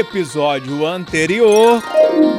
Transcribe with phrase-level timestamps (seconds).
[0.00, 1.82] episódio anterior,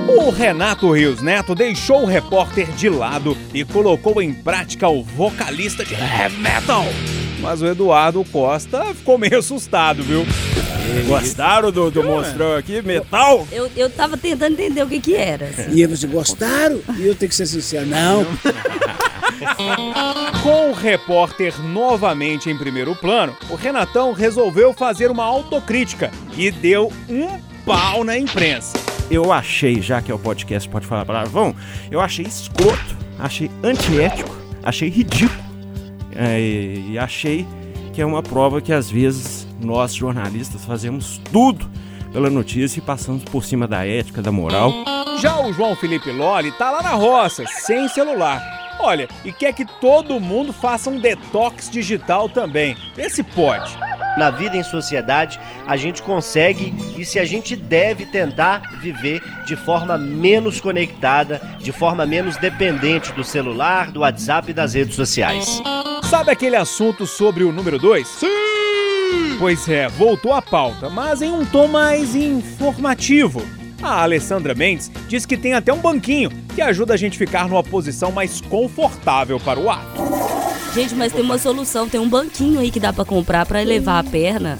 [0.07, 5.85] o Renato Rios Neto deixou o repórter de lado e colocou em prática o vocalista
[5.85, 6.83] de heavy metal.
[7.39, 10.25] Mas o Eduardo Costa ficou meio assustado, viu?
[11.07, 12.81] Gostaram do, do monstrão aqui?
[12.81, 13.47] Metal?
[13.51, 15.45] Eu, eu tava tentando entender o que que era.
[15.45, 15.69] assim.
[15.71, 16.81] E eles gostaram?
[16.97, 18.25] E eu tenho que ser sincero, não.
[20.41, 26.91] Com o repórter novamente em primeiro plano, o Renatão resolveu fazer uma autocrítica e deu
[27.07, 28.77] um pau na imprensa.
[29.09, 31.55] Eu achei, já que é o podcast pode falar palavrão,
[31.89, 35.51] eu achei escroto, achei antiético, achei ridículo.
[36.15, 37.47] É, e, achei
[37.93, 41.69] que é uma prova que às vezes nós jornalistas fazemos tudo
[42.11, 44.71] pela notícia e passamos por cima da ética, da moral.
[45.21, 48.60] Já o João Felipe Lolli tá lá na roça, sem celular.
[48.83, 52.75] Olha, e quer que todo mundo faça um detox digital também.
[52.97, 53.77] Esse pode.
[54.17, 59.55] Na vida em sociedade, a gente consegue e se a gente deve tentar viver de
[59.55, 65.61] forma menos conectada, de forma menos dependente do celular, do WhatsApp e das redes sociais.
[66.09, 68.07] Sabe aquele assunto sobre o número 2?
[68.07, 69.37] Sim!
[69.39, 73.60] Pois é, voltou à pauta, mas em um tom mais informativo.
[73.81, 77.47] A Alessandra Mendes diz que tem até um banquinho que ajuda a gente a ficar
[77.47, 80.01] numa posição mais confortável para o ato.
[80.73, 81.89] Gente, mas tem uma solução.
[81.89, 84.57] Tem um banquinho aí que dá pra comprar pra elevar a perna.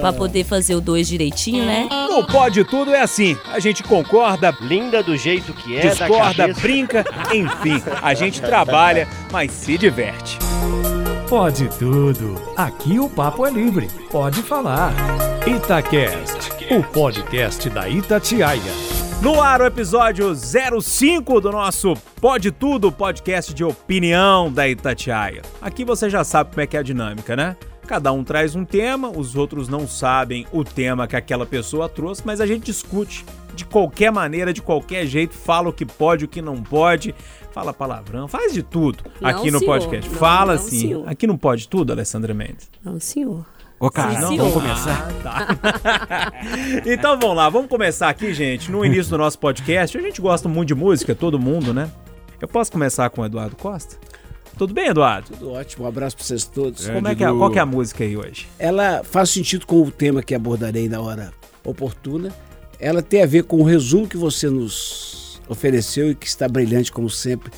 [0.00, 1.88] Pra poder fazer o dois direitinho, né?
[2.08, 6.48] No Pode Tudo é assim, a gente concorda, Linda do jeito que é, da discorda,
[6.54, 10.38] brinca, enfim, a gente trabalha, mas se diverte.
[11.28, 12.40] Pode tudo.
[12.56, 13.88] Aqui o papo é livre.
[14.10, 14.92] Pode falar.
[15.46, 16.31] Itacast,
[16.74, 18.72] o podcast da Itatiaia.
[19.20, 25.42] No ar o episódio 05 do nosso Pode Tudo, podcast de opinião da Itatiaia.
[25.60, 27.58] Aqui você já sabe como é que é a dinâmica, né?
[27.86, 32.22] Cada um traz um tema, os outros não sabem o tema que aquela pessoa trouxe,
[32.24, 33.22] mas a gente discute
[33.54, 37.14] de qualquer maneira, de qualquer jeito, fala o que pode, o que não pode,
[37.50, 39.78] fala palavrão, faz de tudo Não, aqui no senhor.
[39.78, 40.10] podcast.
[40.10, 40.80] Não, fala não, sim.
[40.80, 41.06] senhor.
[41.06, 42.70] Aqui não pode tudo, Alessandra Mendes.
[42.82, 43.44] Não, senhor.
[43.82, 45.08] Ô, cara, não, vamos começar.
[45.24, 46.32] Ah, tá.
[46.86, 48.70] então vamos lá, vamos começar aqui, gente.
[48.70, 51.90] No início do nosso podcast, a gente gosta muito de música, todo mundo, né?
[52.40, 53.96] Eu posso começar com o Eduardo Costa?
[54.56, 55.30] Tudo bem, Eduardo?
[55.30, 56.88] Tudo ótimo, um abraço pra vocês todos.
[56.88, 58.46] Como é que é, qual que é a música aí hoje?
[58.56, 61.32] Ela faz sentido com o tema que abordarei na hora
[61.64, 62.30] oportuna.
[62.78, 66.92] Ela tem a ver com o resumo que você nos ofereceu e que está brilhante,
[66.92, 67.50] como sempre,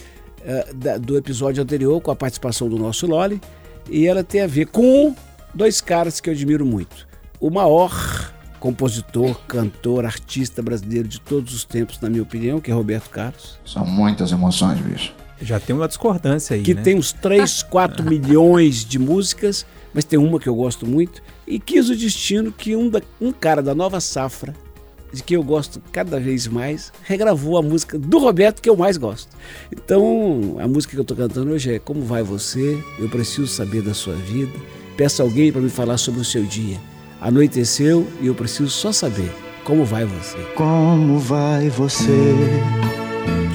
[0.42, 3.42] eh, da- do episódio anterior, com a participação do nosso Loli.
[3.91, 5.14] E ela tem a ver com
[5.54, 7.06] dois caras que eu admiro muito.
[7.41, 12.75] O maior compositor, cantor, artista brasileiro de todos os tempos, na minha opinião, que é
[12.75, 13.59] Roberto Carlos.
[13.65, 15.12] São muitas emoções, bicho.
[15.42, 16.81] Já tem uma discordância aí, que né?
[16.81, 21.22] tem uns 3, 4 milhões de músicas, mas tem uma que eu gosto muito.
[21.47, 24.54] E quis o destino que um, da- um cara da nova safra,
[25.12, 28.97] de que eu gosto cada vez mais, regravou a música do Roberto que eu mais
[28.97, 29.28] gosto.
[29.71, 32.82] Então, a música que eu estou cantando hoje é Como Vai Você?
[32.98, 34.53] Eu Preciso Saber da Sua Vida.
[34.97, 36.78] Peço alguém para me falar sobre o seu dia.
[37.21, 39.31] Anoiteceu e eu preciso só saber
[39.65, 40.38] como vai você.
[40.55, 43.03] Como vai você?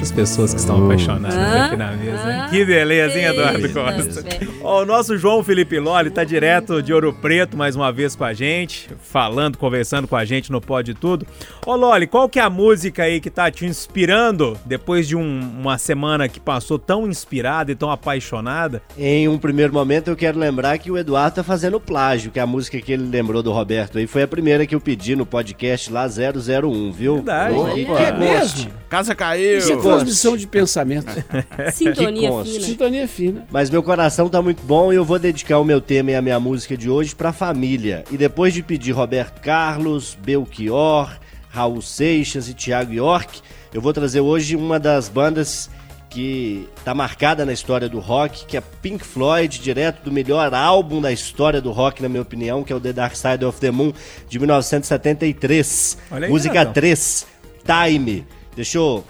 [0.00, 2.40] As pessoas que estão apaixonadas aqui na mesa, hein?
[2.40, 2.48] Hã?
[2.48, 4.24] Que beleza, hein, Eduardo Costa?
[4.62, 8.24] Ó, o nosso João Felipe Lolli tá direto de Ouro Preto mais uma vez com
[8.24, 11.26] a gente, falando, conversando com a gente no Pode Tudo.
[11.66, 15.40] Ô Lolli, qual que é a música aí que tá te inspirando depois de um-
[15.60, 18.82] uma semana que passou tão inspirada e tão apaixonada?
[18.98, 22.46] Em um primeiro momento eu quero lembrar que o Eduardo tá fazendo plágio, que a
[22.46, 25.92] música que ele lembrou do Roberto aí foi a primeira que eu pedi no podcast
[25.92, 27.16] lá 001, viu?
[27.16, 27.54] Verdade.
[27.54, 28.70] Ô, que- É mesmo?
[28.88, 29.58] Casa caiu.
[29.58, 31.12] Isso é transmissão de pensamento.
[31.72, 32.52] Sintonia Que consta.
[32.52, 32.66] fina.
[32.66, 33.46] Sintonia fina.
[33.50, 36.22] Mas meu coração tá muito bom e eu vou dedicar o meu tema e a
[36.22, 38.04] minha música de hoje pra família.
[38.10, 41.10] E depois de pedir Roberto Carlos, Belchior,
[41.48, 43.40] Raul Seixas e Thiago York,
[43.72, 45.70] eu vou trazer hoje uma das bandas
[46.08, 51.00] que tá marcada na história do rock, que é Pink Floyd, direto do melhor álbum
[51.00, 53.70] da história do rock, na minha opinião, que é o The Dark Side of the
[53.70, 53.92] Moon,
[54.28, 55.98] de 1973.
[56.10, 56.72] Olha aí, Música Renatão.
[56.72, 57.26] 3,
[57.64, 58.26] Time.
[58.56, 59.04] Deixa eu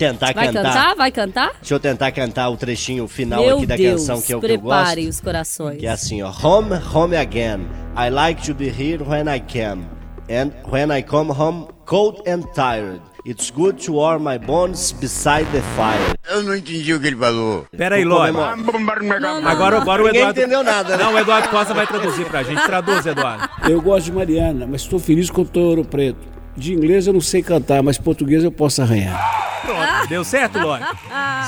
[0.00, 0.62] tentar Vai cantar.
[0.62, 0.94] cantar?
[0.96, 1.52] Vai cantar?
[1.60, 4.40] Deixa eu tentar cantar o trechinho final Meu aqui da Deus, canção que é o
[4.40, 5.16] que eu preparem gosto.
[5.16, 5.78] os corações.
[5.78, 6.32] Que é assim, ó.
[6.42, 7.60] Home, home again.
[7.96, 9.80] I like to be here when I can.
[10.28, 13.00] And when I come home cold and tired.
[13.26, 16.14] It's good to warm my bones beside the fire.
[16.30, 17.66] Eu não entendi o que ele falou.
[17.76, 18.04] Pera aí.
[18.04, 19.82] Não, não, Agora, não.
[19.82, 20.40] agora o Ninguém Eduardo...
[20.40, 21.04] entendeu nada, né?
[21.04, 22.62] Não, o Eduardo Costa vai traduzir pra gente.
[22.64, 23.46] Traduz, Eduardo.
[23.68, 26.18] Eu gosto de Mariana, mas estou feliz com o Ouro Preto.
[26.56, 29.60] De inglês eu não sei cantar, mas português eu posso arranhar.
[29.62, 30.82] Pronto, deu certo, Lore?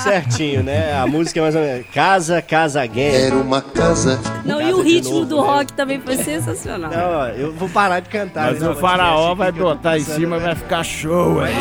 [0.03, 0.93] Certinho, né?
[0.93, 3.25] A música é mais ou menos Casa, Casa Again.
[3.25, 4.19] Era uma casa.
[4.45, 5.47] Não, Casa e o ritmo novo, do né?
[5.47, 6.91] rock também foi sensacional.
[6.91, 8.51] Não, ó, eu vou parar de cantar.
[8.51, 10.45] Mas né, o faraó podcast vai botar em cima, né?
[10.45, 11.53] vai ficar show aí.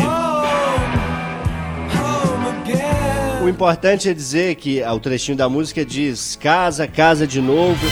[3.43, 7.85] O importante é dizer que ah, o trechinho da música diz casa, casa de novo.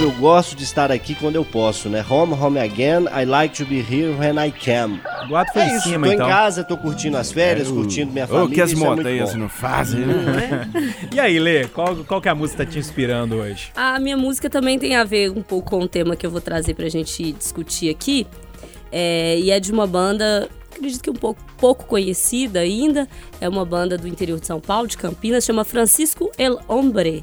[0.00, 2.04] Eu gosto de estar aqui quando eu posso, né?
[2.08, 3.04] Home, home again.
[3.16, 4.98] I like to be here when I can.
[5.28, 6.26] Guato foi É em isso, cima, tô então.
[6.26, 8.48] em casa, tô curtindo as férias, curtindo minha família.
[8.48, 9.38] O que as isso é muito montanhas bom.
[9.38, 10.68] não fazem, né?
[11.12, 13.70] E aí, Lê, qual, qual que é a música que tá te inspirando hoje?
[13.76, 16.40] A minha música também tem a ver um pouco com o tema que eu vou
[16.40, 18.26] trazer pra gente discutir aqui.
[18.90, 23.06] É, e é de uma banda, acredito que um pouco, pouco conhecida ainda.
[23.40, 27.22] É uma banda do interior de São Paulo, de Campinas, chama Francisco El Hombre.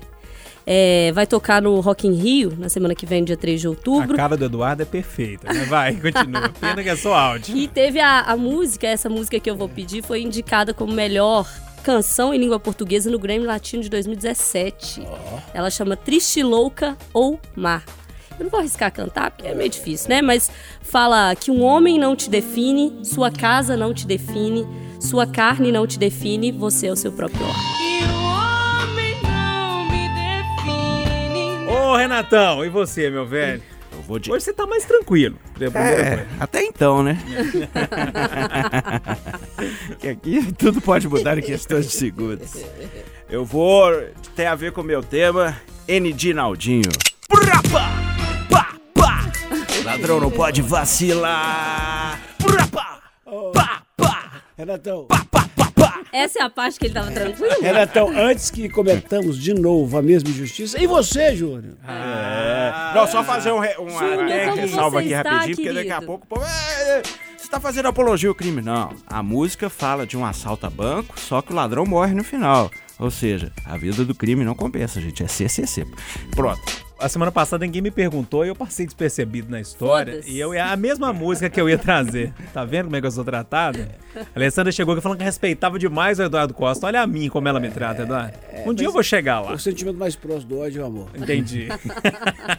[0.72, 4.14] É, vai tocar no Rock in Rio na semana que vem, dia 3 de outubro.
[4.14, 5.66] A cara do Eduardo é perfeita, né?
[5.66, 6.48] Vai, continua.
[6.50, 7.58] Pena que é só áudio.
[7.58, 11.52] E teve a, a música, essa música que eu vou pedir, foi indicada como melhor
[11.84, 15.02] canção em língua portuguesa no Grammy Latino de 2017.
[15.56, 17.84] Ela chama Triste Louca ou Mar.
[18.38, 20.22] Eu não vou arriscar cantar, porque é meio difícil, né?
[20.22, 20.52] Mas
[20.84, 24.68] fala que um homem não te define, sua casa não te define,
[25.02, 27.79] sua carne não te define, você é o seu próprio homem.
[31.90, 33.64] Ô, Renatão, e você, meu velho?
[33.92, 34.32] Eu vou de...
[34.32, 35.40] Hoje você tá mais tranquilo.
[35.60, 37.18] É, até então, né?
[39.98, 42.64] que aqui tudo pode mudar em questões de segundos.
[43.28, 43.92] Eu vou.
[44.36, 46.92] Tem a ver com o meu tema, ND Naldinho.
[47.28, 47.90] Prapa!
[48.52, 49.26] Pá, pá!
[49.84, 52.22] Ladrão não pode vacilar!
[52.38, 53.02] Prapa!
[53.52, 54.44] Pá, pá!
[54.56, 55.08] Renatão,
[56.12, 57.62] Essa é a parte que ele tava tranquilo?
[57.62, 61.76] Renatão, antes que cometamos de novo a mesma injustiça, e você, Júnior?
[61.88, 62.94] É.
[62.96, 66.06] Não, só fazer um, Júnior, tag como salva aqui está, rapidinho, porque daqui a querido?
[66.06, 66.46] pouco o povo.
[66.46, 67.02] "É,
[67.38, 68.62] Você tá fazendo apologia ao crime.
[68.62, 68.94] Não.
[69.08, 72.70] A música fala de um assalto a banco, só que o ladrão morre no final.
[73.00, 75.24] Ou seja, a vida do crime não compensa, gente.
[75.24, 75.86] É CCC.
[76.32, 76.89] Pronto.
[77.00, 80.22] A semana passada ninguém me perguntou e eu passei despercebido na história.
[80.26, 82.34] E eu é a mesma música que eu ia trazer.
[82.54, 83.80] Tá vendo como é que eu sou tratado?
[84.16, 86.88] A Alessandra chegou aqui falando que respeitava demais o Eduardo Costa.
[86.88, 88.38] Olha a mim como ela me trata, Eduardo.
[88.66, 89.54] Um dia eu vou chegar lá.
[89.54, 91.10] O sentimento mais próximo do ódio é o amor.
[91.16, 91.70] Entendi.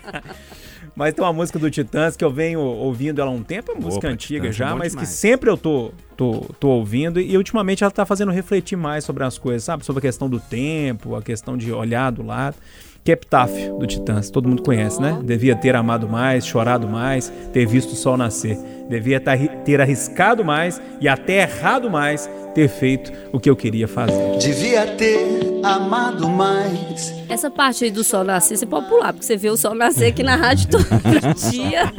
[0.97, 3.75] mas tem uma música do Titãs que eu venho ouvindo ela há um tempo, é
[3.75, 5.09] música Opa, antiga Titãs é já, bom mas que demais.
[5.11, 9.37] sempre eu tô, tô, tô ouvindo e ultimamente ela tá fazendo refletir mais sobre as
[9.37, 9.85] coisas, sabe?
[9.85, 12.57] Sobre a questão do tempo, a questão de olhar do lado.
[13.03, 15.19] Que é Epitáfio do Titãs, todo mundo conhece, né?
[15.25, 18.59] Devia ter amado mais, chorado mais, ter visto o sol nascer.
[18.89, 19.21] Devia
[19.65, 24.39] ter arriscado mais e até errado mais ter feito o que eu queria fazer.
[24.39, 27.15] Devia ter amado mais.
[27.29, 30.07] Essa parte aí do sol nascer, você pode pular, porque você vê o sol nascer
[30.07, 30.85] aqui na rádio todo
[31.51, 31.93] dia.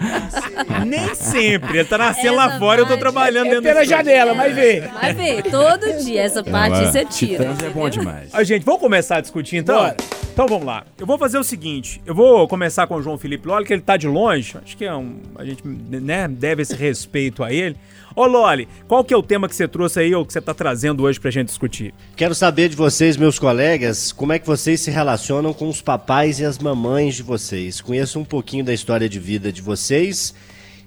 [0.86, 4.33] Nem sempre, ele tá nascendo lá Essa fora, eu tô trabalhando É dentro pela janela,
[4.33, 4.89] vai ver.
[4.89, 7.45] Vai ver, todo dia essa parte você tira.
[7.45, 8.30] Titãs é bom demais.
[8.33, 9.77] Ah, gente, vamos começar a discutir então?
[9.77, 9.95] Bora.
[10.33, 10.86] Então vamos lá.
[10.97, 13.81] Eu vou fazer o seguinte: eu vou começar com o João Felipe Loli, que ele
[13.81, 14.57] tá de longe.
[14.63, 15.18] Acho que é um.
[15.36, 17.75] A gente né, deve esse respeito a ele.
[18.13, 20.53] Ô Loli, qual que é o tema que você trouxe aí ou que você tá
[20.53, 21.93] trazendo hoje pra gente discutir?
[22.15, 26.39] Quero saber de vocês, meus colegas, como é que vocês se relacionam com os papais
[26.39, 27.79] e as mamães de vocês.
[27.79, 30.35] Conheço um pouquinho da história de vida de vocês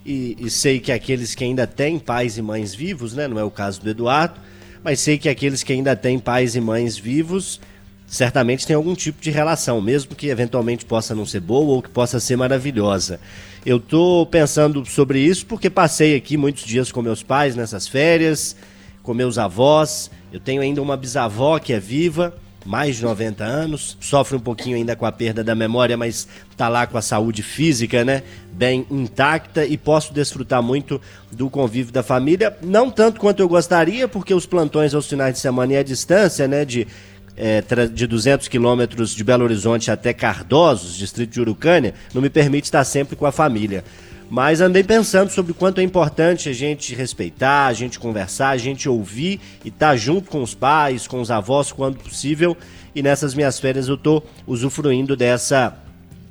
[0.04, 3.26] e, e sei que aqueles que ainda têm pais e mães vivos, né?
[3.26, 4.38] Não é o caso do Eduardo,
[4.82, 7.58] mas sei que aqueles que ainda têm pais e mães vivos
[8.14, 11.90] certamente têm algum tipo de relação, mesmo que eventualmente possa não ser boa ou que
[11.90, 13.18] possa ser maravilhosa.
[13.66, 18.54] Eu tô pensando sobre isso porque passei aqui muitos dias com meus pais nessas férias,
[19.02, 20.12] com meus avós.
[20.32, 22.32] Eu tenho ainda uma bisavó que é viva,
[22.64, 26.68] mais de 90 anos, sofre um pouquinho ainda com a perda da memória, mas tá
[26.68, 28.22] lá com a saúde física, né,
[28.52, 31.00] bem intacta e posso desfrutar muito
[31.32, 35.40] do convívio da família, não tanto quanto eu gostaria, porque os plantões aos finais de
[35.40, 36.86] semana e a distância, né, de
[37.36, 37.62] é,
[37.92, 42.84] de 200 quilômetros de Belo Horizonte até Cardosos, distrito de Urucânia, não me permite estar
[42.84, 43.84] sempre com a família.
[44.30, 48.56] Mas andei pensando sobre o quanto é importante a gente respeitar, a gente conversar, a
[48.56, 52.56] gente ouvir e estar junto com os pais, com os avós quando possível.
[52.94, 55.76] E nessas minhas férias eu estou usufruindo dessa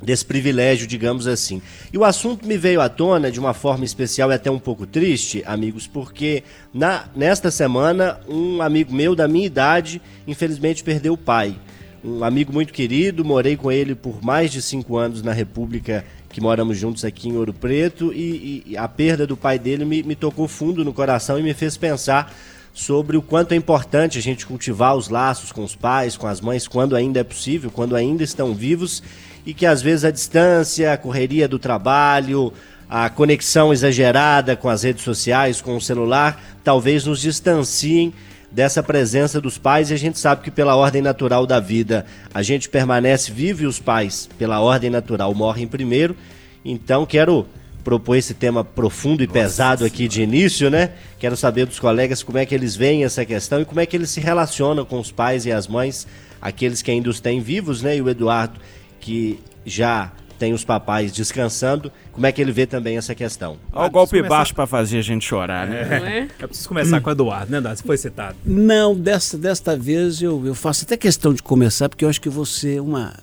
[0.03, 1.61] desse privilégio, digamos assim.
[1.91, 4.85] E o assunto me veio à tona de uma forma especial e até um pouco
[4.85, 6.43] triste, amigos, porque
[6.73, 11.55] na, nesta semana um amigo meu da minha idade, infelizmente, perdeu o pai.
[12.03, 16.41] Um amigo muito querido, morei com ele por mais de cinco anos na República que
[16.41, 20.15] moramos juntos aqui em Ouro Preto e, e a perda do pai dele me, me
[20.15, 22.35] tocou fundo no coração e me fez pensar
[22.73, 26.41] sobre o quanto é importante a gente cultivar os laços com os pais, com as
[26.41, 29.03] mães, quando ainda é possível, quando ainda estão vivos,
[29.45, 32.53] e que às vezes a distância, a correria do trabalho,
[32.89, 38.13] a conexão exagerada com as redes sociais, com o celular, talvez nos distanciem
[38.51, 42.43] dessa presença dos pais e a gente sabe que pela ordem natural da vida a
[42.43, 46.15] gente permanece vivo e os pais, pela ordem natural, morrem primeiro.
[46.63, 47.47] Então quero
[47.83, 49.93] propor esse tema profundo e Nossa pesado senhora.
[49.93, 50.91] aqui de início, né?
[51.19, 53.97] Quero saber dos colegas como é que eles veem essa questão e como é que
[53.97, 56.07] eles se relacionam com os pais e as mães,
[56.41, 57.97] aqueles que ainda os têm vivos, né?
[57.97, 58.59] E o Eduardo,
[59.03, 61.91] que já tem os papais descansando.
[62.11, 63.57] Como é que ele vê também essa questão?
[63.71, 64.29] Olha o golpe começar...
[64.29, 65.81] baixo para fazer a gente chorar, né?
[65.81, 66.19] É.
[66.19, 66.27] é?
[66.39, 67.01] Eu preciso começar hum.
[67.01, 67.79] com o Eduardo, né, Eduardo?
[67.79, 68.37] Você foi citado.
[68.45, 72.29] Não, desta, desta vez eu, eu faço até questão de começar, porque eu acho que
[72.29, 73.13] você uma.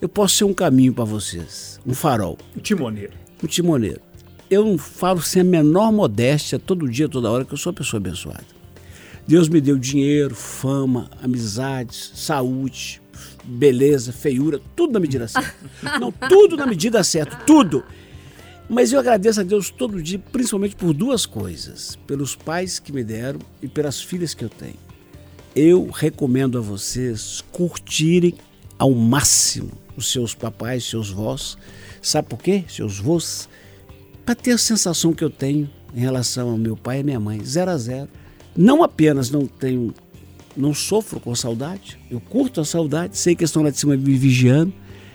[0.00, 2.38] Eu posso ser um caminho para vocês, um farol.
[2.56, 3.12] Um timoneiro.
[3.42, 4.00] Um timoneiro.
[4.50, 7.76] Eu não falo sem a menor modéstia, todo dia, toda hora, que eu sou uma
[7.76, 8.44] pessoa abençoada.
[9.26, 13.00] Deus me deu dinheiro, fama, amizades, saúde,
[13.42, 15.54] beleza, feiura, tudo na medida certa.
[15.98, 17.84] Não, tudo na medida certa, tudo.
[18.68, 23.04] Mas eu agradeço a Deus todo dia, principalmente por duas coisas: pelos pais que me
[23.04, 24.76] deram e pelas filhas que eu tenho.
[25.54, 28.34] Eu recomendo a vocês curtirem
[28.78, 31.58] ao máximo os seus papais, seus vós.
[32.00, 32.64] Sabe por quê?
[32.68, 33.48] Seus vós.
[34.24, 37.44] Para ter a sensação que eu tenho em relação ao meu pai e minha mãe,
[37.44, 38.08] zero a zero.
[38.56, 39.94] Não apenas não tenho
[40.56, 44.16] não sofro com saudade, eu curto a saudade, sei que estão lá de cima me
[44.16, 44.72] vigiando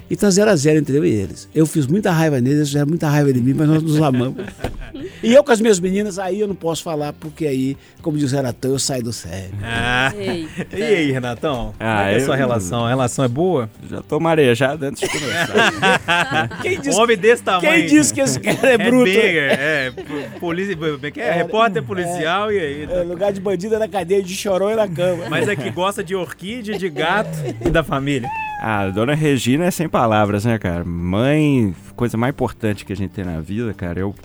[0.09, 1.49] e tá zero a zero entre eu e eles.
[1.53, 4.37] Eu fiz muita raiva neles, eles fizeram muita raiva de mim, mas nós nos amamos.
[5.21, 8.31] e eu com as minhas meninas, aí eu não posso falar, porque aí, como diz
[8.31, 9.51] o Renatão, eu saio do sério.
[9.61, 10.13] Ah.
[10.15, 11.73] E aí, Renatão?
[11.79, 12.85] Ah, Como é, é a sua relação?
[12.85, 13.69] A relação é boa?
[13.89, 16.59] Já tô marejado antes de começar.
[16.61, 17.69] quem disse, um homem desse tamanho.
[17.69, 19.05] Quem disse que esse cara é, é bruto?
[19.05, 19.91] Bigger, é,
[20.39, 22.87] polícia, é, é, repórter policial e aí.
[22.87, 22.93] Tá...
[22.93, 25.25] É, lugar de bandido é na cadeia, de chorão e na cama.
[25.29, 28.29] Mas é que gosta de orquídea, de gato e da família.
[28.59, 30.83] Ah, dona Regina é sem palavras, né, cara?
[30.83, 33.99] Mãe, coisa mais importante que a gente tem na vida, cara.
[33.99, 34.15] Eu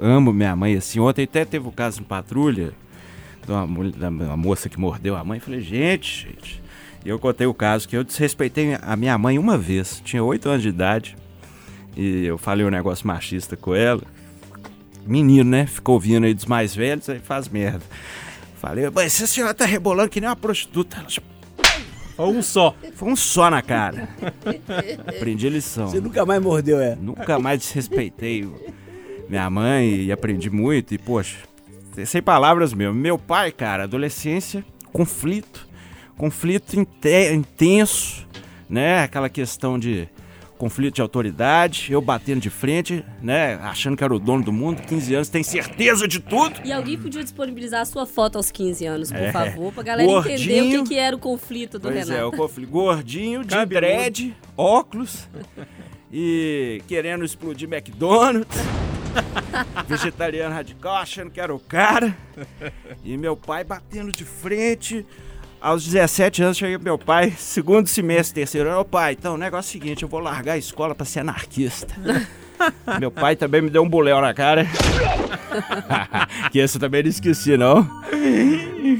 [0.00, 0.98] amo minha mãe assim.
[0.98, 2.72] Ontem até teve o um caso em patrulha
[3.44, 5.40] de uma, de uma moça que mordeu a mãe.
[5.40, 6.62] Falei, gente, gente.
[7.04, 10.00] E eu contei o caso que eu desrespeitei a minha mãe uma vez.
[10.04, 11.16] Tinha oito anos de idade.
[11.94, 14.02] E eu falei um negócio machista com ela.
[15.06, 15.66] Menino, né?
[15.66, 17.82] Ficou ouvindo aí dos mais velhos, aí faz merda.
[18.56, 20.96] Falei, mas essa senhora tá rebolando que nem uma prostituta.
[20.98, 21.08] Ela
[22.16, 22.74] ou um só.
[22.94, 24.08] Foi um só na cara.
[25.06, 25.88] Aprendi a lição.
[25.88, 26.96] Você nunca mais mordeu, é?
[26.96, 28.48] Nunca mais desrespeitei
[29.28, 30.94] minha mãe e aprendi muito.
[30.94, 31.38] E, poxa,
[32.04, 32.94] sem palavras mesmo.
[32.94, 35.66] Meu pai, cara, adolescência, conflito.
[36.16, 38.26] Conflito intenso,
[38.70, 39.02] né?
[39.02, 40.08] Aquela questão de
[40.56, 44.82] conflito de autoridade, eu batendo de frente, né, achando que era o dono do mundo,
[44.82, 46.60] 15 anos, tem certeza de tudo.
[46.64, 49.32] E alguém podia disponibilizar a sua foto aos 15 anos, por é.
[49.32, 52.12] favor, pra galera Gordinho, entender o que, que, era o conflito do pois Renato.
[52.12, 52.70] é, o conflito.
[52.70, 55.28] Gordinho, de Cabe dread, óculos
[56.12, 58.56] e querendo explodir McDonald's.
[59.88, 62.16] Vegetariano radical, achando que era o cara.
[63.02, 65.06] E meu pai batendo de frente,
[65.60, 68.80] aos 17 anos, cheguei pro meu pai, segundo semestre, terceiro ano.
[68.80, 71.20] Ô pai, então o negócio é o seguinte: eu vou largar a escola pra ser
[71.20, 71.94] anarquista.
[72.98, 74.66] meu pai também me deu um buléu na cara.
[76.50, 77.84] que esse eu também não esqueci, não.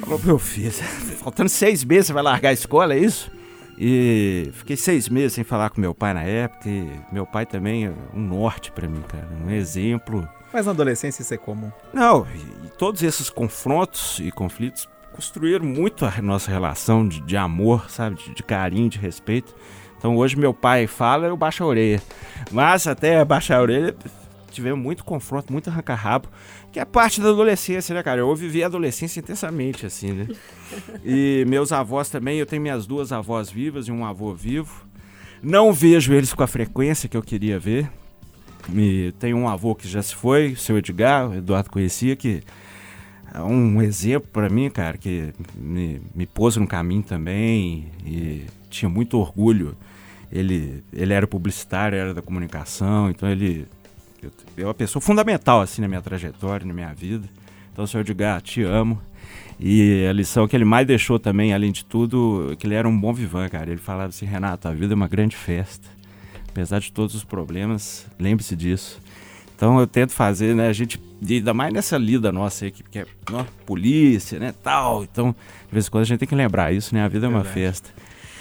[0.00, 0.72] Falou, meu filho,
[1.18, 3.30] faltando seis meses você vai largar a escola, é isso?
[3.78, 6.68] E fiquei seis meses sem falar com meu pai na época.
[6.68, 9.28] E meu pai também é um norte para mim, cara.
[9.44, 10.26] Um exemplo.
[10.52, 11.70] Mas na adolescência isso é comum?
[11.92, 12.26] Não,
[12.64, 18.16] e todos esses confrontos e conflitos construíram muito a nossa relação de, de amor, sabe?
[18.16, 19.54] De, de, carinho, de respeito.
[19.98, 22.02] Então hoje meu pai fala, eu baixo a orelha.
[22.52, 23.96] Mas até baixar a orelha,
[24.50, 26.28] tivemos muito confronto, muito arranca-rabo,
[26.70, 28.20] que é parte da adolescência, né, cara?
[28.20, 30.28] Eu vivi a adolescência intensamente, assim, né?
[31.02, 34.86] E meus avós também, eu tenho minhas duas avós vivas e um avô vivo.
[35.42, 37.90] Não vejo eles com a frequência que eu queria ver.
[38.68, 42.42] Me, tenho um avô que já se foi, o seu Edgar, o Eduardo conhecia, que
[43.42, 49.18] um exemplo para mim, cara, que me, me pôs no caminho também e tinha muito
[49.18, 49.76] orgulho.
[50.30, 53.66] Ele, ele era publicitário, era da comunicação, então ele
[54.56, 57.28] é uma pessoa fundamental assim na minha trajetória, na minha vida.
[57.72, 59.00] Então, senhor Edgar, te amo.
[59.58, 62.88] E a lição que ele mais deixou também, além de tudo, é que ele era
[62.88, 63.70] um bom vivan, cara.
[63.70, 65.88] Ele falava assim, Renato, a vida é uma grande festa.
[66.48, 69.00] Apesar de todos os problemas, lembre-se disso.
[69.54, 70.68] Então eu tento fazer, né?
[70.68, 74.54] A gente, ainda mais nessa lida nossa aí, que é ó, polícia, né?
[74.62, 75.04] Tal.
[75.04, 75.34] Então,
[75.66, 77.02] de vez em quando a gente tem que lembrar isso, né?
[77.02, 77.90] A vida é uma festa.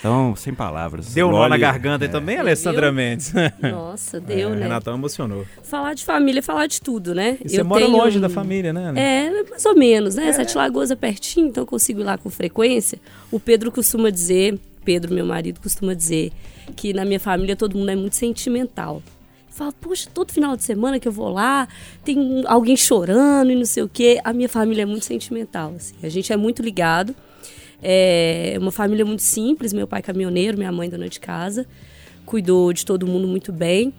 [0.06, 1.16] Então, sem palavras.
[1.16, 2.08] Deu nó na garganta é.
[2.08, 2.94] também, Alessandra deu?
[2.94, 3.34] Mendes.
[3.60, 4.64] Nossa, deu, é, né?
[4.64, 5.48] Renatão emocionou.
[5.64, 7.40] Falar de família é falar de tudo, né?
[7.44, 8.94] E você eu mora longe da família, né?
[8.96, 10.28] É, mais ou menos, né?
[10.28, 10.34] É.
[10.34, 13.00] Sete Lagoas é pertinho, então eu consigo ir lá com frequência.
[13.32, 16.32] O Pedro costuma dizer, Pedro, meu marido, costuma dizer
[16.76, 19.02] que na minha família todo mundo é muito sentimental
[19.56, 21.68] falo, poxa, todo final de semana que eu vou lá,
[22.04, 24.20] tem alguém chorando e não sei o quê.
[24.24, 25.96] A minha família é muito sentimental, assim.
[26.04, 27.16] A gente é muito ligado.
[27.82, 31.68] É uma família muito simples, meu pai caminhoneiro, minha mãe dona de casa,
[32.26, 33.94] cuidou de todo mundo muito bem.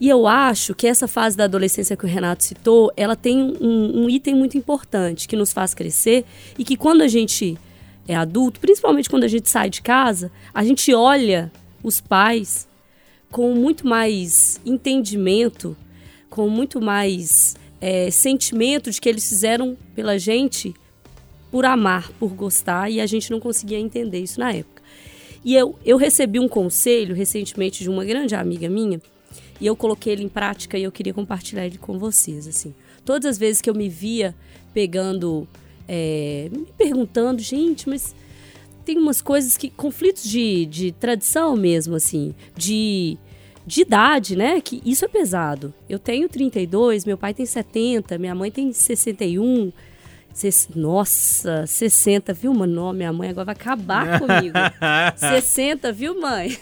[0.00, 4.04] E eu acho que essa fase da adolescência que o Renato citou, ela tem um,
[4.04, 6.24] um item muito importante que nos faz crescer
[6.58, 7.58] e que quando a gente
[8.06, 11.50] é adulto, principalmente quando a gente sai de casa, a gente olha
[11.82, 12.68] os pais
[13.30, 15.76] com muito mais entendimento,
[16.30, 20.74] com muito mais é, sentimento de que eles fizeram pela gente
[21.50, 24.82] por amar, por gostar, e a gente não conseguia entender isso na época.
[25.44, 29.00] E eu, eu recebi um conselho recentemente de uma grande amiga minha,
[29.60, 32.48] e eu coloquei ele em prática e eu queria compartilhar ele com vocês.
[32.48, 34.34] Assim, todas as vezes que eu me via
[34.72, 35.46] pegando,
[35.86, 38.14] é, me perguntando, gente, mas
[38.84, 43.18] tem umas coisas que conflitos de, de tradição mesmo, assim, de
[43.66, 44.60] de idade, né?
[44.60, 45.72] Que isso é pesado.
[45.88, 49.72] Eu tenho 32, meu pai tem 70, minha mãe tem 61.
[50.74, 52.92] Nossa, 60, viu, mano?
[52.92, 54.56] Minha mãe agora vai acabar comigo.
[55.16, 56.58] 60, viu, mãe?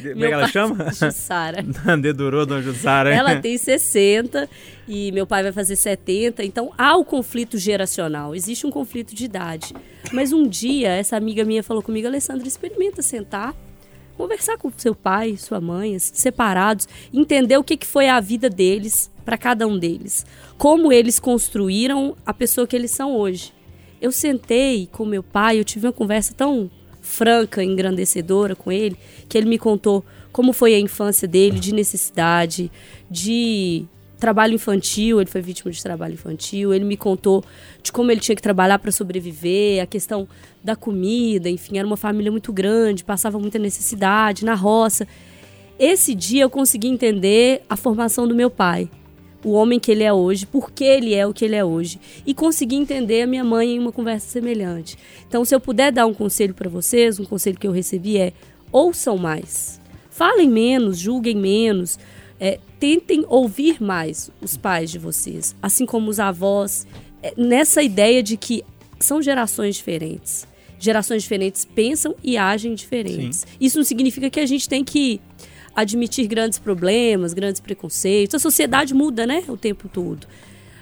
[0.00, 0.92] Como é que ela chama?
[0.92, 1.62] Jussara.
[2.00, 3.14] Dedurou, Dona Jussara.
[3.14, 4.48] Ela tem 60
[4.88, 6.44] e meu pai vai fazer 70.
[6.44, 9.74] Então há o conflito geracional, existe um conflito de idade.
[10.12, 13.54] Mas um dia, essa amiga minha falou comigo, Alessandra, experimenta sentar,
[14.16, 18.48] conversar com seu pai, sua mãe, assim, separados, entender o que, que foi a vida
[18.48, 20.26] deles para cada um deles.
[20.58, 23.52] Como eles construíram a pessoa que eles são hoje.
[24.00, 26.68] Eu sentei com meu pai, eu tive uma conversa tão
[27.02, 28.96] franca, engrandecedora com ele,
[29.28, 32.72] que ele me contou como foi a infância dele, de necessidade,
[33.10, 33.84] de
[34.18, 37.44] trabalho infantil, ele foi vítima de trabalho infantil, ele me contou
[37.82, 40.28] de como ele tinha que trabalhar para sobreviver, a questão
[40.62, 45.08] da comida, enfim, era uma família muito grande, passava muita necessidade na roça.
[45.76, 48.88] Esse dia eu consegui entender a formação do meu pai,
[49.44, 52.00] o homem que ele é hoje, por que ele é o que ele é hoje.
[52.26, 54.96] E consegui entender a minha mãe em uma conversa semelhante.
[55.26, 58.32] Então, se eu puder dar um conselho para vocês, um conselho que eu recebi é:
[58.70, 59.80] ouçam mais.
[60.10, 61.98] Falem menos, julguem menos.
[62.38, 66.86] É, tentem ouvir mais os pais de vocês, assim como os avós,
[67.22, 68.64] é, nessa ideia de que
[68.98, 70.46] são gerações diferentes.
[70.78, 73.40] Gerações diferentes pensam e agem diferentes.
[73.40, 73.46] Sim.
[73.60, 75.20] Isso não significa que a gente tem que
[75.74, 78.34] admitir grandes problemas, grandes preconceitos.
[78.34, 80.26] A sociedade muda, né, o tempo todo.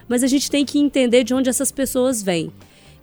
[0.08, 2.52] Mas a gente tem que entender de onde essas pessoas vêm.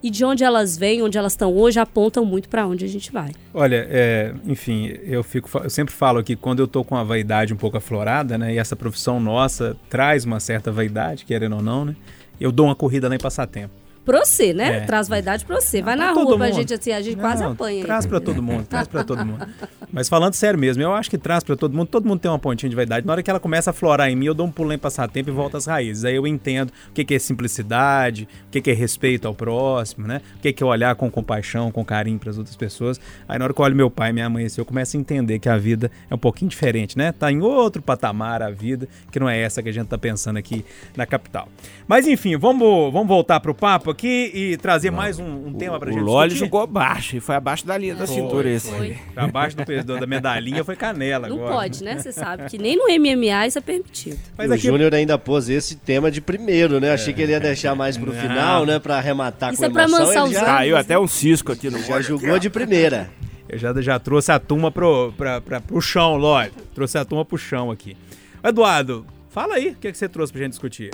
[0.00, 3.10] E de onde elas vêm, onde elas estão hoje, apontam muito para onde a gente
[3.10, 3.32] vai.
[3.52, 7.52] Olha, é, enfim, eu fico, eu sempre falo que quando eu tô com a vaidade
[7.52, 11.84] um pouco aflorada, né, e essa profissão nossa traz uma certa vaidade, querendo ou não,
[11.84, 11.96] né,
[12.40, 13.74] eu dou uma corrida lá em passatempo
[14.08, 14.78] pra você, né?
[14.78, 14.80] É.
[14.80, 15.82] Traz vaidade pra você.
[15.82, 17.84] Vai ah, na rua pra gente assim, a gente não, quase apanha.
[17.84, 19.46] Traz pra todo mundo, traz pra todo mundo.
[19.92, 22.38] Mas falando sério mesmo, eu acho que traz pra todo mundo, todo mundo tem uma
[22.38, 23.06] pontinha de vaidade.
[23.06, 25.28] Na hora que ela começa a florar em mim, eu dou um pulo em passatempo
[25.28, 26.06] e volto às raízes.
[26.06, 30.06] Aí eu entendo o que, que é simplicidade, o que, que é respeito ao próximo,
[30.06, 30.22] né?
[30.36, 32.98] O que, que é olhar com compaixão, com carinho pras outras pessoas.
[33.28, 35.00] Aí na hora que eu olho meu pai e minha mãe assim, eu começo a
[35.00, 37.12] entender que a vida é um pouquinho diferente, né?
[37.12, 40.38] Tá em outro patamar a vida, que não é essa que a gente tá pensando
[40.38, 40.64] aqui
[40.96, 41.48] na capital.
[41.86, 45.88] Mas enfim, vamos, vamos voltar pro papo aqui e trazer mais um, um tema pra
[45.88, 46.02] o gente.
[46.02, 48.70] O Loli jogou abaixo, e foi abaixo da linha da foi, cintura esse.
[48.70, 48.96] Foi.
[49.16, 51.54] Abaixo do, da medalhinha foi canela Não agora.
[51.54, 51.98] pode, né?
[51.98, 54.18] Você sabe que nem no MMA isso é permitido.
[54.36, 54.66] Mas o aqui...
[54.66, 56.92] Júnior ainda pôs esse tema de primeiro, né?
[56.92, 58.20] Achei que ele ia deixar mais pro Não.
[58.20, 58.78] final, né?
[58.78, 60.26] Pra arrematar isso com é pra emoção.
[60.26, 60.44] Mansar já...
[60.44, 63.10] Caiu até um cisco aqui no Já jogou de primeira.
[63.48, 66.50] Eu já, já trouxe a turma pro, pra, pra, pro chão, Loli.
[66.74, 67.96] Trouxe a turma pro chão aqui.
[68.44, 70.90] Eduardo, fala aí o que, é que você trouxe pra gente discutir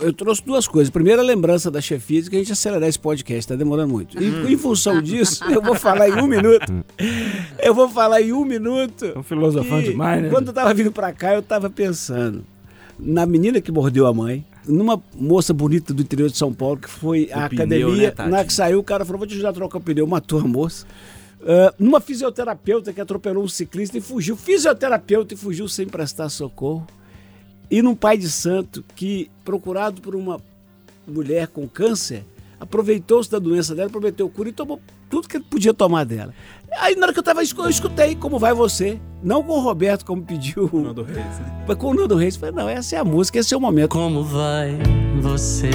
[0.00, 0.90] eu trouxe duas coisas.
[0.90, 4.20] Primeiro, a lembrança da chefia de que a gente acelerar esse podcast, tá demorando muito.
[4.20, 6.84] E em função disso, eu vou falar em um minuto.
[7.58, 9.12] Eu vou falar em um minuto.
[9.12, 10.28] Tô filosofando demais, né?
[10.30, 12.44] Quando eu tava vindo pra cá, eu tava pensando
[12.98, 16.88] na menina que mordeu a mãe, numa moça bonita do interior de São Paulo, que
[16.88, 19.78] foi à academia, né, na que saiu, o cara falou: vou te ajudar a trocar
[19.78, 20.86] o pneu, matou a moça.
[21.40, 26.86] Uh, numa fisioterapeuta que atropelou um ciclista e fugiu, fisioterapeuta e fugiu sem prestar socorro.
[27.70, 30.40] E num pai de santo que, procurado por uma
[31.06, 32.24] mulher com câncer,
[32.58, 36.34] aproveitou-se da doença dela, prometeu cura e tomou tudo que ele podia tomar dela.
[36.78, 38.98] Aí na hora que eu estava eu escutei como vai você.
[39.22, 40.68] Não com o Roberto, como pediu.
[40.72, 41.64] O Nando Reis, né?
[41.66, 42.36] Mas com o Nando Reis.
[42.36, 43.90] Falei, não, essa é a música, esse é o momento.
[43.90, 44.78] Como vai
[45.20, 45.70] você?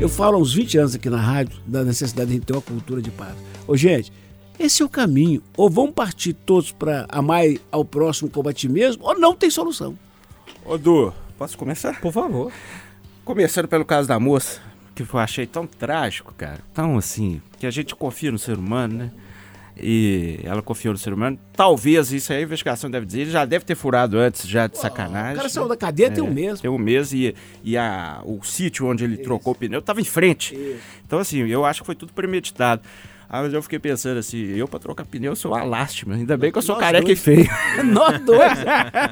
[0.00, 2.52] Eu falo há uns 20 anos aqui na rádio da necessidade de a gente ter
[2.52, 3.34] uma cultura de paz.
[3.66, 4.12] Ô, gente,
[4.58, 5.42] esse é o caminho.
[5.56, 9.50] Ou vão partir todos para amar ao próximo como a ti mesmo, ou não tem
[9.50, 9.96] solução.
[10.64, 11.98] Ô, Du, posso começar?
[12.00, 12.52] Por favor.
[13.24, 14.60] Começando pelo caso da moça,
[14.94, 16.60] que eu achei tão trágico, cara.
[16.74, 19.10] Tão assim, que a gente confia no ser humano, né?
[19.80, 21.38] E ela confiou no ser humano.
[21.52, 24.76] Talvez, isso aí a investigação deve dizer, ele já deve ter furado antes, já de
[24.76, 25.34] sacanagem.
[25.34, 26.60] O cara saiu da cadeia tem É, um mês.
[26.60, 27.32] Tem um mês e,
[27.62, 30.58] e a, o sítio onde ele trocou o pneu estava em frente.
[31.06, 32.82] Então, assim, eu acho que foi tudo premeditado.
[33.30, 36.14] Ah, mas eu fiquei pensando assim, eu pra trocar pneu sou uma lástima.
[36.14, 37.18] Ainda bem que eu sou Nós careca dois.
[37.18, 37.46] e feio.
[37.92, 38.52] Nós dois.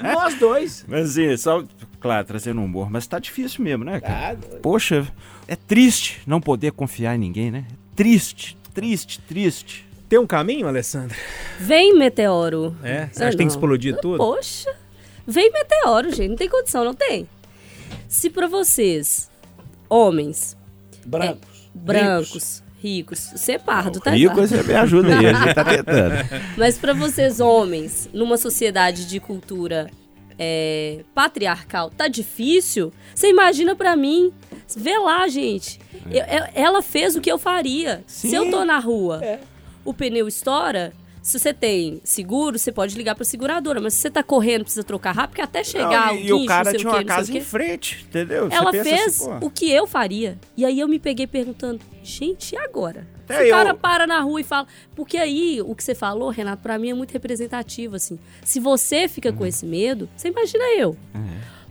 [0.03, 0.85] Nós dois.
[0.89, 1.63] Mas assim, só,
[2.01, 2.91] claro, trazendo humor.
[2.91, 4.35] Mas tá difícil mesmo, né, cara?
[4.35, 4.61] Doido.
[4.63, 5.07] Poxa,
[5.47, 7.65] é triste não poder confiar em ninguém, né?
[7.95, 9.87] Triste, triste, triste.
[10.09, 11.15] Tem um caminho, Alessandra?
[11.59, 12.75] Vem, meteoro.
[12.83, 13.09] É?
[13.13, 14.19] Você Ah, acha que tem que explodir tudo?
[14.19, 14.73] Poxa,
[15.27, 16.29] vem meteoro, gente.
[16.31, 17.29] Não tem condição, não tem.
[18.09, 19.29] Se pra vocês,
[19.91, 20.57] homens,
[21.05, 21.69] Brancos.
[21.75, 22.63] brancos, ricos,
[23.35, 24.11] você é pardo, tá?
[24.13, 26.15] Rico, você me ajuda aí, a gente tá tentando.
[26.57, 29.91] Mas pra vocês, homens, numa sociedade de cultura
[30.39, 32.93] é, patriarcal, tá difícil?
[33.15, 34.33] Você imagina pra mim?
[34.77, 35.81] Vê lá, gente.
[36.11, 38.05] Eu- eu- ela fez o que eu faria.
[38.07, 39.21] Se eu tô na rua,
[39.85, 40.93] o pneu estoura.
[41.27, 43.81] Se você tem seguro, você pode ligar pra seguradora.
[43.81, 46.33] Mas se você tá correndo, precisa trocar rápido, porque até chegar Não, o e, e
[46.33, 48.49] o guincho, cara não sei tinha o quê, uma casa o em frente, entendeu?
[48.49, 50.39] Ela fez assim, o que eu faria.
[50.57, 53.05] E aí eu me peguei perguntando, gente, e agora?
[53.29, 54.69] É, Se o cara eu- para na rua e fala.
[54.95, 58.19] Porque aí o que você falou, Renato, pra mim é muito representativo, assim.
[58.45, 59.37] Se você fica Uhum.
[59.37, 60.97] com esse medo, você imagina eu.
[61.13, 61.19] É.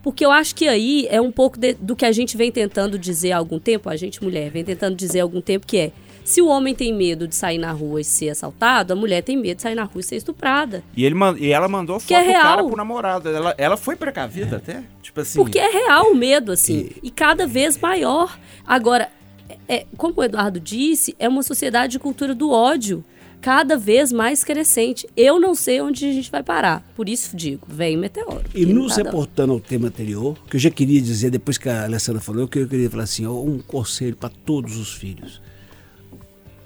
[0.04, 3.00] Porque eu acho que aí é um pouco de- do que a gente vem tentando
[3.00, 5.92] dizer há algum tempo, a gente mulher vem tentando dizer há algum tempo, que é.
[6.26, 9.38] Se o homem tem medo de sair na rua e ser assaltado, a mulher tem
[9.38, 10.84] medo de sair na rua e ser estuprada.
[10.98, 12.68] E, ele, e ela mandou foto Que é do cara real.
[12.68, 13.30] pro namorado.
[13.30, 14.84] Ela, ela foi precavida até.
[15.04, 15.38] Tipo assim.
[15.40, 16.90] Porque é real o medo, assim.
[17.04, 18.38] E cada vez maior.
[18.66, 19.08] Agora,
[19.48, 23.06] é- é, como o Eduardo disse, é uma sociedade de cultura do ódio.
[23.40, 25.08] Cada vez mais crescente.
[25.16, 26.84] Eu não sei onde a gente vai parar.
[26.96, 28.42] Por isso digo, vem meteoro.
[28.56, 31.84] E nos cada- reportando ao tema anterior, que eu já queria dizer, depois que a
[31.84, 35.40] Alessandra falou, que eu queria falar assim, um conselho para todos os filhos.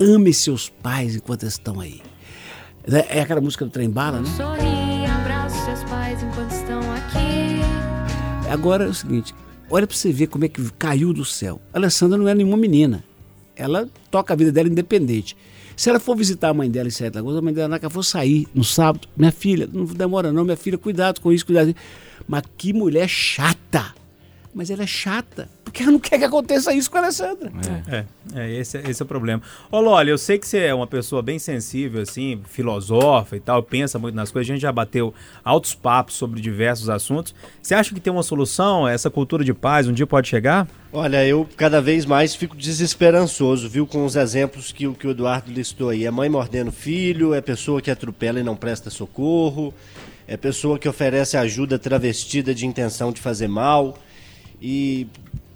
[0.01, 2.01] Ame seus pais enquanto estão aí.
[2.87, 3.03] Né?
[3.09, 4.29] É aquela música do Trem Bala, né?
[4.29, 8.49] Sorri, abraça seus pais enquanto estão aqui.
[8.49, 9.35] Agora é o seguinte,
[9.69, 11.61] olha para você ver como é que caiu do céu.
[11.73, 13.03] A Alessandra não é nenhuma menina.
[13.57, 15.35] Ela toca a vida dela independente.
[15.75, 17.93] Se ela for visitar a mãe dela em Sete Lagoas, a mãe dela que ela
[17.93, 21.75] for sair no sábado, minha filha, não demora não, minha filha, cuidado com isso, cuidado.
[22.25, 23.98] Mas que mulher chata.
[24.53, 27.51] Mas ela é chata, porque ela não quer que aconteça isso com a Alessandra.
[27.87, 29.43] É, é esse, é- esse é o problema.
[29.71, 33.61] Ô, Loli, eu sei que você é uma pessoa bem sensível, assim, filosofa e tal,
[33.61, 34.49] pensa muito nas coisas.
[34.49, 37.35] A gente já bateu altos papos sobre diversos assuntos.
[37.61, 38.87] Você acha que tem uma solução?
[38.87, 40.67] Essa cultura de paz um dia pode chegar?
[40.91, 45.11] Olha, eu cada vez mais fico desesperançoso, viu, com os exemplos que, o- que o
[45.11, 46.05] Eduardo listou aí.
[46.05, 49.71] É mãe mordendo filho, é pessoa que atropela e não presta socorro,
[50.27, 53.95] é pessoa que oferece ajuda travestida de intenção de fazer mal.
[54.61, 55.07] E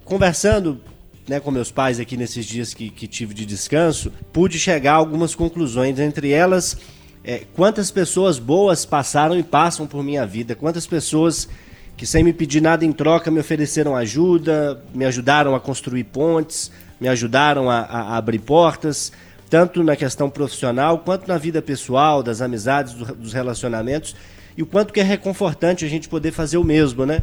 [0.05, 0.79] conversando
[1.27, 4.95] né, com meus pais aqui nesses dias que, que tive de descanso, pude chegar a
[4.95, 5.99] algumas conclusões.
[5.99, 6.77] Entre elas,
[7.23, 11.47] é, quantas pessoas boas passaram e passam por minha vida, quantas pessoas
[11.95, 16.71] que sem me pedir nada em troca me ofereceram ajuda, me ajudaram a construir pontes,
[16.99, 19.11] me ajudaram a, a- abrir portas,
[19.49, 24.15] tanto na questão profissional quanto na vida pessoal, das amizades, do- dos relacionamentos,
[24.57, 27.21] e o quanto que é reconfortante a gente poder fazer o mesmo, né?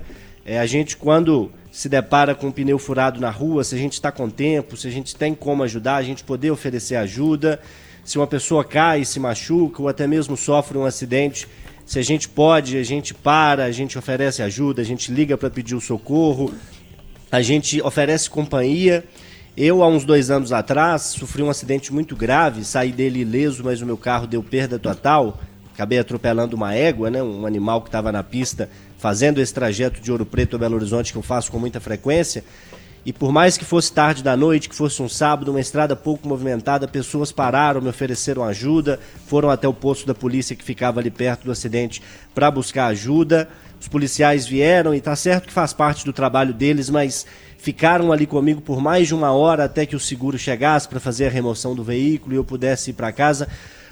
[0.51, 3.93] É, a gente, quando se depara com um pneu furado na rua, se a gente
[3.93, 7.61] está com tempo, se a gente tem como ajudar, a gente poder oferecer ajuda.
[8.05, 11.47] Se uma pessoa cai, se machuca ou até mesmo sofre um acidente,
[11.87, 15.49] se a gente pode, a gente para, a gente oferece ajuda, a gente liga para
[15.49, 16.53] pedir o socorro,
[17.31, 19.05] a gente oferece companhia.
[19.57, 23.81] Eu, há uns dois anos atrás, sofri um acidente muito grave, saí dele ileso, mas
[23.81, 25.41] o meu carro deu perda total.
[25.73, 28.69] Acabei atropelando uma égua, né, um animal que estava na pista,
[29.01, 32.45] fazendo esse trajeto de Ouro Preto a Belo Horizonte, que eu faço com muita frequência.
[33.05, 36.29] E por mais que fosse tarde da noite, que fosse um sábado, uma estrada pouco
[36.29, 41.11] movimentada, pessoas pararam, me ofereceram ajuda, foram até o posto da polícia que ficava ali
[41.11, 42.03] perto do acidente
[42.35, 43.49] para buscar ajuda.
[43.81, 47.25] Os policiais vieram e tá certo que faz parte do trabalho deles, mas
[47.57, 51.27] ficaram ali comigo por mais de uma hora até que o seguro chegasse para fazer
[51.27, 53.49] a remoção do veículo e eu pudesse ir para casa.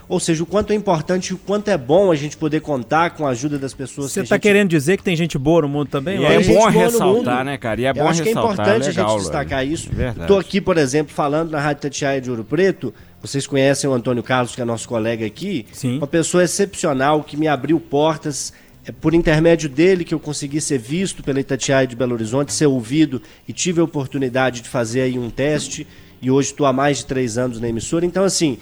[0.09, 3.11] Ou seja, o quanto é importante e o quanto é bom a gente poder contar
[3.11, 4.11] com a ajuda das pessoas.
[4.11, 6.21] Você que a tá gente querendo dizer que tem gente boa no mundo também?
[6.21, 7.81] E é bom ressaltar, né, cara?
[7.81, 9.90] E é Eu bom acho que é importante legal, a gente destacar isso.
[9.92, 10.21] Verdade.
[10.21, 12.94] Estou aqui, por exemplo, falando na Rádio Tatiaia de Ouro Preto.
[13.21, 15.66] Vocês conhecem o Antônio Carlos, que é nosso colega aqui.
[15.73, 15.99] Sim.
[15.99, 18.55] Uma pessoa excepcional que me abriu portas.
[18.87, 22.64] É por intermédio dele que eu consegui ser visto pela Itatiaia de Belo Horizonte, ser
[22.64, 25.87] ouvido e tive a oportunidade de fazer aí um teste.
[26.23, 28.07] E hoje estou há mais de três anos na emissora.
[28.07, 28.57] Então, assim,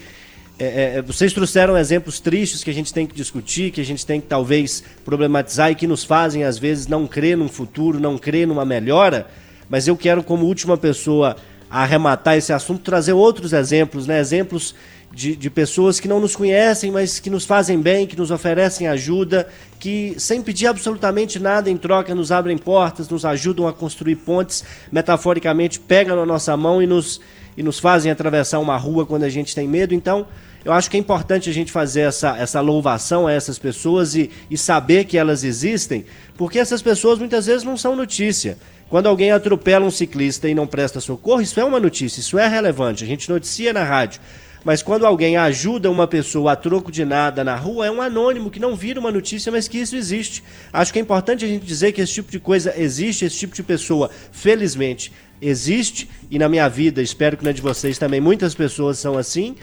[0.59, 4.07] é, é, vocês trouxeram exemplos tristes que a gente tem que discutir, que a gente
[4.07, 8.17] tem que talvez problematizar e que nos fazem, às vezes, não crer num futuro, não
[8.17, 9.27] crer numa melhora.
[9.69, 11.37] Mas eu quero, como última pessoa
[11.69, 14.19] a arrematar esse assunto, trazer outros exemplos, né?
[14.19, 14.75] Exemplos
[15.13, 18.87] de, de pessoas que não nos conhecem, mas que nos fazem bem, que nos oferecem
[18.87, 24.17] ajuda, que sem pedir absolutamente nada em troca nos abrem portas, nos ajudam a construir
[24.17, 27.21] pontes, metaforicamente pegam na nossa mão e nos,
[27.57, 29.95] e nos fazem atravessar uma rua quando a gente tem medo.
[29.95, 30.27] Então,
[30.65, 34.31] eu acho que é importante a gente fazer essa, essa louvação a essas pessoas e,
[34.51, 36.05] e saber que elas existem,
[36.37, 38.59] porque essas pessoas muitas vezes não são notícia.
[38.89, 42.47] Quando alguém atropela um ciclista e não presta socorro, isso é uma notícia, isso é
[42.47, 43.05] relevante.
[43.05, 44.21] A gente noticia na rádio.
[44.67, 48.51] Mas quando alguém ajuda uma pessoa a troco de nada na rua, é um anônimo
[48.51, 50.43] que não vira uma notícia, mas que isso existe.
[50.73, 53.55] Acho que é importante a gente dizer que esse tipo de coisa existe, esse tipo
[53.55, 56.09] de pessoa, felizmente, existe.
[56.31, 59.57] E na minha vida, espero que na de vocês também, muitas pessoas são assim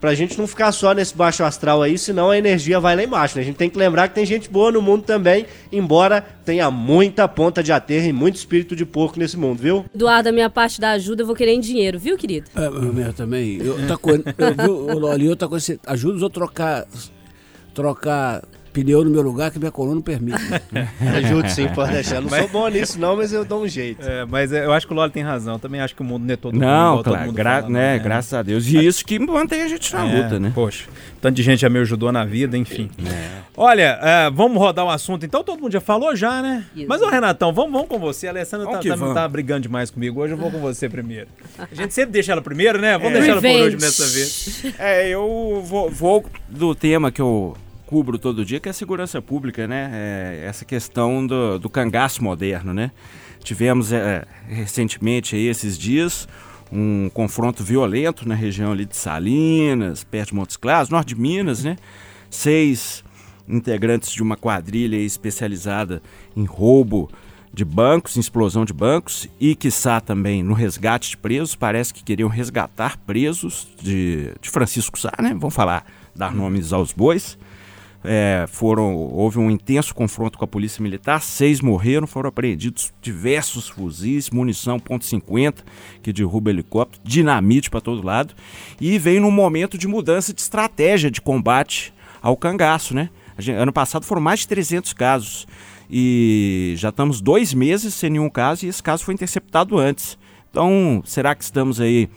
[0.00, 3.36] pra gente não ficar só nesse baixo astral aí, senão a energia vai lá embaixo.
[3.36, 3.42] Né?
[3.42, 7.28] A gente tem que lembrar que tem gente boa no mundo também, embora tenha muita
[7.28, 9.84] ponta de aterro e muito espírito de porco nesse mundo, viu?
[9.94, 12.48] Eduardo, a minha parte da ajuda eu vou querer em dinheiro, viu, querido?
[12.56, 13.58] É, eu também.
[13.58, 16.86] Eu, outra coisa, eu, viu, Loli, outra coisa, você ajuda os outros a trocar,
[17.74, 20.38] trocar pneu no meu lugar que minha coluna não permite.
[21.16, 22.16] Ajude sim, pode deixar.
[22.16, 24.02] Eu não sou bom nisso não, mas eu dou um jeito.
[24.06, 25.58] É, mas eu acho que o Loli tem razão.
[25.58, 26.70] Também acho que o mundo não é todo Não, mundo.
[26.70, 27.98] igual todo claro, mundo gra- fala, né, né?
[27.98, 28.66] graças a Deus.
[28.66, 30.52] E isso que mantém a gente na É, luta, né?
[30.54, 30.84] Poxa,
[31.20, 32.90] tanto de gente já me ajudou na vida, enfim.
[33.04, 33.40] É.
[33.56, 35.26] Olha, é, vamos rodar o assunto.
[35.26, 36.64] Então todo mundo já falou já, né?
[36.74, 36.86] Isso.
[36.88, 38.26] Mas, ô Renatão, vamos, vamos com você.
[38.26, 39.14] A Alessandra tá, tá, vamos.
[39.14, 40.20] tá brigando demais comigo.
[40.20, 41.28] Hoje eu vou com você primeiro.
[41.58, 42.96] A gente sempre deixa ela primeiro, né?
[42.96, 44.64] Vamos deixar ela por hoje dessa vez.
[44.78, 47.56] É, eu vou, vou do tema que eu
[47.90, 49.90] cubro todo dia, que é a segurança pública, né?
[49.92, 52.92] É, essa questão do, do cangaço moderno, né?
[53.42, 56.28] Tivemos é, recentemente, aí, esses dias,
[56.70, 61.64] um confronto violento na região ali de Salinas, perto de Montes Claros, norte de Minas,
[61.64, 61.76] né?
[62.30, 63.02] Seis
[63.48, 66.00] integrantes de uma quadrilha especializada
[66.36, 67.10] em roubo
[67.52, 71.56] de bancos, em explosão de bancos e, quiçá, também no resgate de presos.
[71.56, 75.30] Parece que queriam resgatar presos de, de Francisco Sá, né?
[75.30, 77.36] Vamos falar, dar nomes aos bois.
[78.02, 83.68] É, foram, houve um intenso confronto com a polícia militar, seis morreram, foram apreendidos diversos
[83.68, 85.56] fuzis, munição .50
[86.02, 88.34] que derruba helicóptero, dinamite para todo lado
[88.80, 93.10] e vem num momento de mudança de estratégia de combate ao cangaço, né?
[93.58, 95.46] Ano passado foram mais de 300 casos
[95.90, 100.18] e já estamos dois meses sem nenhum caso e esse caso foi interceptado antes.
[100.50, 102.08] Então, será que estamos aí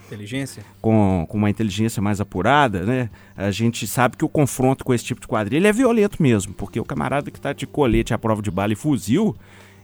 [0.82, 3.10] com, com uma inteligência mais apurada, né?
[3.38, 6.80] A gente sabe que o confronto com esse tipo de quadrilha é violento mesmo, porque
[6.80, 9.36] o camarada que está de colete à prova de bala e fuzil,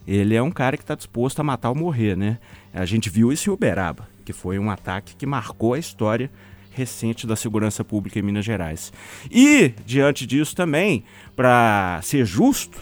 [0.08, 2.40] ele é um cara que está disposto a matar ou morrer, né?
[2.74, 6.32] A gente viu isso em Uberaba, que foi um ataque que marcou a história
[6.72, 8.92] recente da segurança pública em Minas Gerais.
[9.30, 11.04] E, diante disso também,
[11.36, 12.80] para ser justo,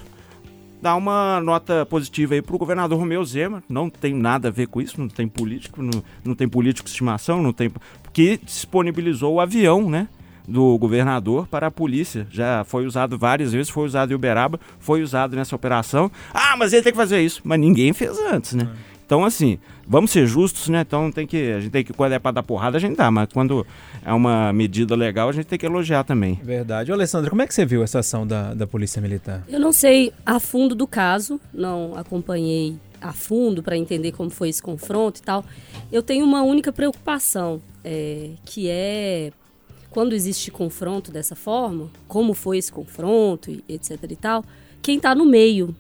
[0.82, 3.64] dar uma nota positiva aí pro governador Romeu Zema.
[3.68, 6.92] Não tem nada a ver com isso, não tem político, não, não tem político de
[6.92, 7.72] estimação, não tem.
[8.14, 10.08] Que disponibilizou o avião, né?
[10.48, 12.26] Do governador para a polícia.
[12.32, 16.10] Já foi usado várias vezes, foi usado em Uberaba, foi usado nessa operação.
[16.34, 17.42] Ah, mas ele tem que fazer isso.
[17.44, 18.70] Mas ninguém fez antes, né?
[19.08, 20.82] Então, assim, vamos ser justos, né?
[20.82, 21.54] Então tem que.
[21.54, 23.66] A gente tem que, quando é para dar porrada, a gente dá, mas quando
[24.06, 26.38] é uma medida legal, a gente tem que elogiar também.
[26.44, 26.92] Verdade.
[26.92, 29.46] Ô, Alessandra, como é que você viu essa ação da, da Polícia Militar?
[29.48, 34.50] Eu não sei a fundo do caso, não acompanhei a fundo para entender como foi
[34.50, 35.46] esse confronto e tal.
[35.90, 39.32] Eu tenho uma única preocupação, é, que é
[39.90, 44.44] quando existe confronto dessa forma, como foi esse confronto, e etc e tal,
[44.82, 45.74] quem está no meio,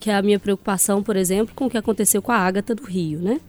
[0.00, 2.84] que é a minha preocupação, por exemplo, com o que aconteceu com a Ágata do
[2.84, 3.40] Rio, né?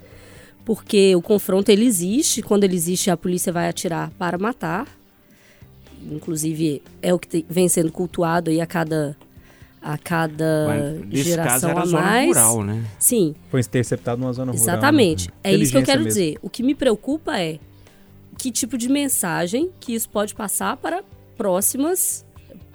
[0.65, 4.87] Porque o confronto ele existe, quando ele existe a polícia vai atirar para matar,
[6.11, 9.15] inclusive é o que vem sendo cultuado aí a cada
[9.81, 10.65] a cada
[11.09, 12.27] Mas, geração caso era a zona mais.
[12.27, 12.85] rural, né?
[12.99, 14.61] Sim, Foi interceptado numa zona rural.
[14.63, 15.29] exatamente.
[15.29, 15.33] né?
[15.45, 16.19] É isso que eu quero mesmo.
[16.19, 16.37] dizer.
[16.41, 17.59] O que me preocupa é
[18.37, 21.01] que tipo de mensagem que isso pode passar para
[21.37, 22.25] próximas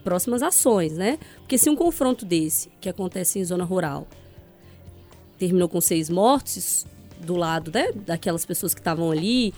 [0.03, 1.19] próximas ações, né?
[1.44, 4.09] Porque se um confronto desse que acontece em zona rural
[5.38, 6.87] terminou com seis mortos
[7.20, 9.52] do lado né, daquelas pessoas que estavam ali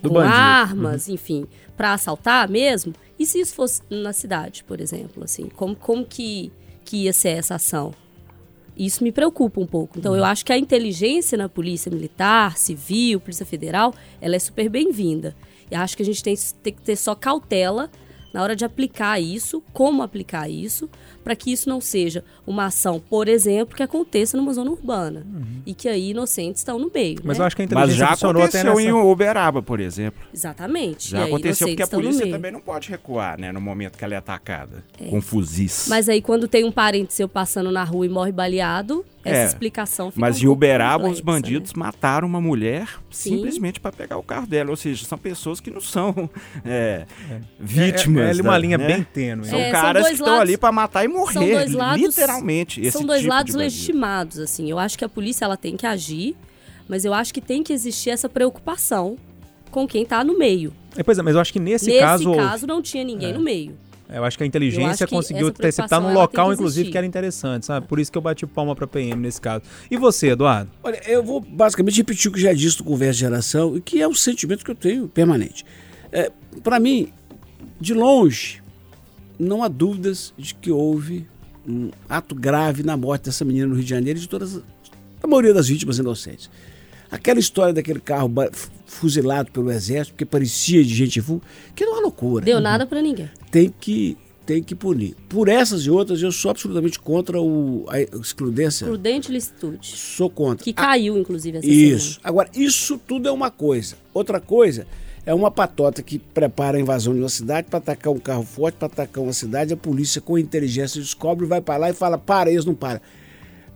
[0.00, 0.32] Do com bandido.
[0.34, 0.40] Uhum.
[0.40, 2.94] armas, enfim, para assaltar mesmo.
[3.18, 6.52] E se isso fosse na cidade, por exemplo, assim, como, como que,
[6.84, 7.92] que ia ser essa ação?
[8.76, 9.98] Isso me preocupa um pouco.
[9.98, 10.28] Então, eu Uhum.
[10.28, 15.34] acho que a inteligência na polícia militar, civil, polícia federal, ela é super bem-vinda.
[15.70, 17.90] E acho que a gente tem, tem que ter só cautela
[18.36, 20.90] na hora de aplicar isso, como aplicar isso,
[21.24, 25.26] para que isso não seja uma ação, por exemplo, que aconteça numa zona urbana.
[25.64, 27.20] E que aí inocentes estão no meio.
[27.20, 27.24] Uhum.
[27.24, 27.42] Mas né?
[27.42, 28.98] eu acho que a Mas inteligência já funcionou até aconteceu nessa...
[28.98, 30.22] em Uberaba, por exemplo.
[30.34, 31.12] Exatamente.
[31.12, 33.50] Já E aí aconteceu porque a polícia também não pode recuar, né?
[33.52, 34.84] No momento que ela é atacada.
[35.08, 35.86] Com fuzis.
[35.88, 39.46] Mas aí, quando tem um parente seu passando na rua e morre baleado, essa É,
[39.46, 43.36] explicação fica Mas um em Uberaba, os bandidos mataram uma mulher Sim.
[43.36, 44.70] simplesmente para pegar o carro dela.
[44.70, 46.28] Ou seja, são pessoas que não são
[46.64, 47.06] é,
[47.58, 48.24] vítimas.
[48.24, 48.86] É, é, é uma da- linha né?
[48.86, 49.44] bem tênue.
[49.46, 51.32] São É, são caras dois que estão lados- ali para matar e morrer.
[51.32, 52.80] são dois lados- literalmente.
[52.80, 54.70] Esse São dois tipo lados legitimados, assim.
[54.70, 56.36] Eu acho que a polícia ela tem que agir,
[56.88, 59.16] mas eu acho que tem que existir essa preocupação
[59.70, 60.72] com quem tá no meio.
[60.96, 62.34] É, Pois é, mas eu acho que nesse, Nesse caso.
[62.34, 63.76] caso, não tinha ninguém no meio.
[64.08, 67.06] Eu acho que a inteligência que conseguiu interceptar num ela tem local, inclusive, que era
[67.06, 67.86] interessante, sabe?
[67.86, 69.64] Por isso que eu bati palma pra PM nesse caso.
[69.90, 70.70] E você, Eduardo?
[70.82, 74.00] Olha, eu vou basicamente repetir o que já disse no Conversa de Geração, e que
[74.00, 75.64] é um sentimento que eu tenho permanente.
[76.12, 76.30] É,
[76.62, 77.12] Para mim,
[77.80, 78.62] de longe,
[79.38, 81.26] não há dúvidas de que houve
[81.68, 84.60] um ato grave na morte dessa menina no Rio de Janeiro e de todas,
[85.22, 86.48] a maioria das vítimas inocentes.
[87.16, 88.30] Aquela história daquele carro
[88.84, 91.40] fuzilado pelo exército, porque parecia de gente full,
[91.74, 92.44] que não é uma loucura.
[92.44, 93.30] Deu nada pra ninguém.
[93.50, 95.16] Tem que, tem que punir.
[95.26, 98.86] Por essas e outras, eu sou absolutamente contra o, a excludência.
[98.86, 99.78] Prudente licitude.
[99.86, 100.62] Sou contra.
[100.62, 102.20] Que caiu, inclusive, essa Isso.
[102.22, 103.96] Agora, isso tudo é uma coisa.
[104.12, 104.86] Outra coisa
[105.24, 108.74] é uma patota que prepara a invasão de uma cidade para atacar um carro forte,
[108.74, 109.72] para atacar uma cidade.
[109.72, 113.00] A polícia, com inteligência, descobre, vai para lá e fala: para, eles não param.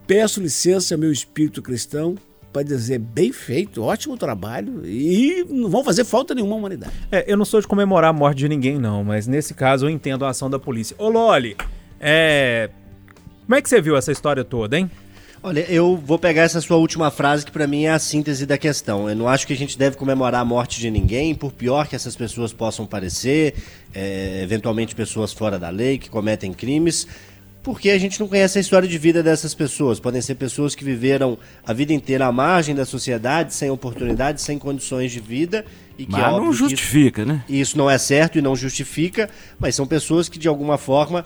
[0.06, 2.16] Peço licença, meu espírito cristão,
[2.52, 6.92] para dizer: bem feito, ótimo trabalho e não vão fazer falta nenhuma à humanidade.
[7.10, 9.90] É, eu não sou de comemorar a morte de ninguém, não, mas nesse caso eu
[9.90, 10.94] entendo a ação da polícia.
[10.98, 11.56] Ô, Loli,
[11.98, 12.70] é.
[13.44, 14.90] Como é que você viu essa história toda, hein?
[15.42, 18.58] Olha, eu vou pegar essa sua última frase que pra mim é a síntese da
[18.58, 19.08] questão.
[19.08, 21.96] Eu não acho que a gente deve comemorar a morte de ninguém, por pior que
[21.96, 23.54] essas pessoas possam parecer,
[23.94, 27.06] é, eventualmente pessoas fora da lei que cometem crimes,
[27.62, 30.00] porque a gente não conhece a história de vida dessas pessoas.
[30.00, 34.58] Podem ser pessoas que viveram a vida inteira à margem da sociedade, sem oportunidades, sem
[34.58, 35.64] condições de vida
[35.98, 37.44] e que Mas óbvio não que isso- justifica, né?
[37.48, 41.24] isso não é certo e não justifica, mas são pessoas que de alguma forma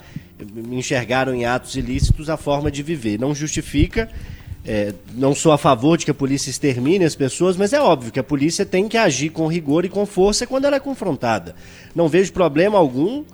[0.72, 3.18] enxergaram em atos ilícitos a forma de viver.
[3.18, 4.08] Não justifica.
[4.66, 8.10] é, não sou a favor de que a polícia extermine as pessoas, mas é óbvio
[8.10, 11.54] que a polícia tem que agir com rigor e com força quando ela é confrontada.
[11.94, 13.24] Não vejo problema algum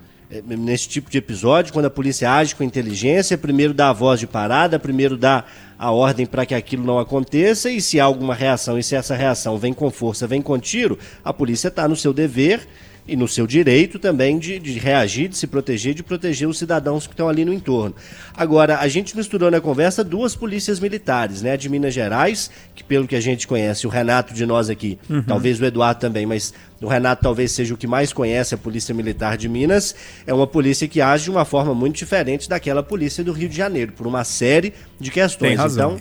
[0.47, 4.27] nesse tipo de episódio, quando a polícia age com inteligência, primeiro dá a voz de
[4.27, 5.45] parada, primeiro dá
[5.77, 9.17] a ordem para que aquilo não aconteça, e se há alguma reação, e se essa
[9.17, 12.67] reação vem com força, vem com tiro, a polícia está no seu dever
[13.11, 17.07] e no seu direito também de, de reagir, de se proteger, de proteger os cidadãos
[17.07, 17.95] que estão ali no entorno.
[18.37, 21.53] Agora, a gente misturou na conversa duas polícias militares, né?
[21.53, 24.97] A de Minas Gerais, que pelo que a gente conhece, o Renato de nós aqui,
[25.11, 25.23] Uhum.
[25.25, 28.95] talvez o Eduardo também, mas o Renato talvez seja o que mais conhece a Polícia
[28.95, 29.95] Militar de Minas,
[30.27, 33.57] é uma polícia que age de uma forma muito diferente daquela polícia do Rio de
[33.57, 35.59] Janeiro, por uma série de questões.
[35.59, 35.99] Então,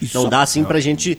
[0.00, 1.18] Isso- não dá assim pra gente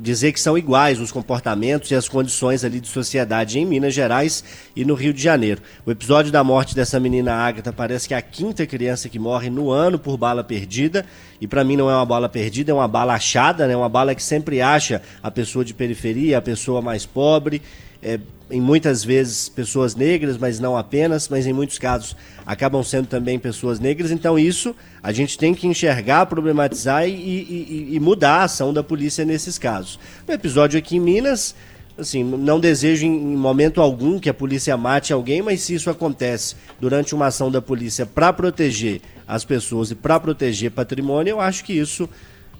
[0.00, 4.42] dizer que são iguais os comportamentos e as condições ali de sociedade em Minas Gerais
[4.74, 5.60] e no Rio de Janeiro.
[5.84, 9.50] O episódio da morte dessa menina Agatha parece que é a quinta criança que morre
[9.50, 11.04] no ano por bala perdida,
[11.40, 13.76] e pra mim não é uma bala perdida, é uma bala achada, né?
[13.76, 17.62] Uma bala que sempre acha a pessoa de periferia, a pessoa mais pobre,
[18.02, 18.18] é,
[18.50, 23.38] em muitas vezes pessoas negras, mas não apenas, mas em muitos casos acabam sendo também
[23.38, 24.10] pessoas negras.
[24.10, 28.82] Então isso a gente tem que enxergar, problematizar e, e- e- mudar a ação da
[28.82, 29.98] polícia nesses casos.
[30.26, 31.54] No episódio aqui em Minas,
[31.98, 36.54] assim, não desejo em momento algum que a polícia mate alguém, mas se isso acontece
[36.80, 41.62] durante uma ação da polícia para proteger as pessoas e para proteger patrimônio, eu acho
[41.64, 42.08] que isso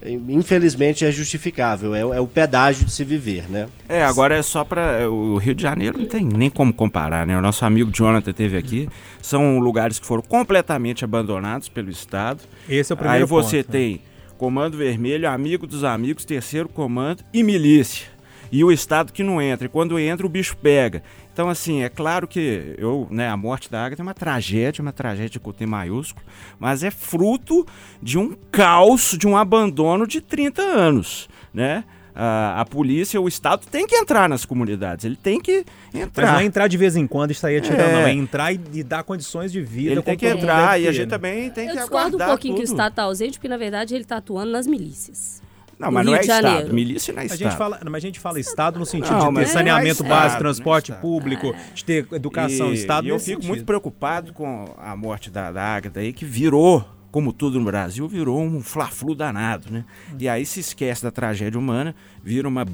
[0.06, 3.68] infelizmente é justificável, é, é o pedágio de se viver, né?
[3.88, 7.36] É, agora é só para o Rio de Janeiro não tem nem como comparar, né?
[7.36, 8.88] O nosso amigo Jonathan teve aqui.
[9.20, 12.40] São lugares que foram completamente abandonados pelo Estado.
[12.68, 13.78] Esse é o primeiro Aí você ponto, né?
[13.78, 14.00] tem
[14.36, 18.06] Comando Vermelho, Amigo dos Amigos, Terceiro Comando e Milícia.
[18.50, 19.66] E o Estado que não entra.
[19.66, 21.02] E quando entra, o bicho pega.
[21.38, 24.92] Então, assim, é claro que eu, né, a morte da Agatha é uma tragédia, uma
[24.92, 26.26] tragédia com T maiúsculo,
[26.58, 27.64] mas é fruto
[28.02, 31.84] de um caos, de um abandono de 30 anos, né?
[32.12, 36.32] A, a polícia, o Estado tem que entrar nas comunidades, ele tem que Mas entrar.
[36.32, 37.92] não é entrar de vez em quando e sair atirando, É.
[37.92, 38.00] não.
[38.08, 39.92] É entrar e, e dar condições de vida.
[39.92, 42.56] Ele tem que entrar e a gente também tem Eu que discordo um aguardar pouquinho
[42.56, 42.72] que o tudo.
[42.74, 45.40] Estado está ausente, porque na verdade ele está atuando nas milícias.
[45.78, 47.38] Não, No mas não Rio é de Estado, milícia não é A Estado.
[47.38, 50.10] gente fala, mas a gente fala Estado no sentido Não, de ter mas saneamento não
[50.10, 53.06] é básico, transporte não é público, de ter educação, E- Estado.
[53.06, 53.48] E eu fico sentido.
[53.48, 58.06] muito preocupado com a morte da, da Agatha aí, que virou, como tudo no Brasil,
[58.06, 59.84] virou um fla-flu danado, né?
[60.18, 62.66] E aí se esquece da tragédia humana, vira uma,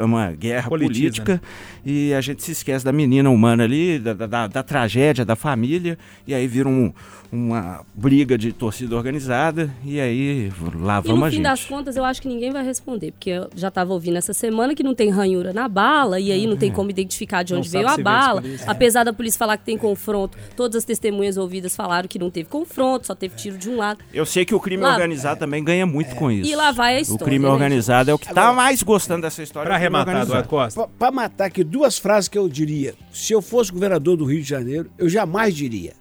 [0.00, 1.42] uma guerra Politiza, política
[1.84, 5.98] e a gente se esquece da menina humana ali, da, da- da- tragédia, da família,
[6.26, 6.92] e aí vira um-
[7.30, 11.44] uma briga de torcida organizada e aí lá E vamos no a fim gente.
[11.44, 14.74] das contas, eu acho que ninguém vai responder, porque eu já estava ouvindo essa semana
[14.74, 17.68] que não tem ranhura na bala, e aí não tem como identificar de Não onde
[17.70, 18.42] sabe veio a bala.
[18.66, 22.48] Apesar da polícia falar que tem confronto, todas as testemunhas ouvidas falaram que não teve
[22.48, 24.00] confronto, só teve tiro de um lado.
[24.12, 26.50] Eu sei que o crime Lá- organizado também ganha muito com isso.
[26.50, 27.24] E lá vai a O história.
[27.24, 29.66] crime né, organizado é o que tá mais gostando dessa história.
[29.68, 30.44] Pra é o crime arrematar, organizado.
[30.46, 30.88] Eduardo Costa.
[30.98, 32.94] Para matar aqui duas frases que eu diria.
[33.12, 35.92] Se eu fosse governador do Rio de Janeiro, eu jamais diria.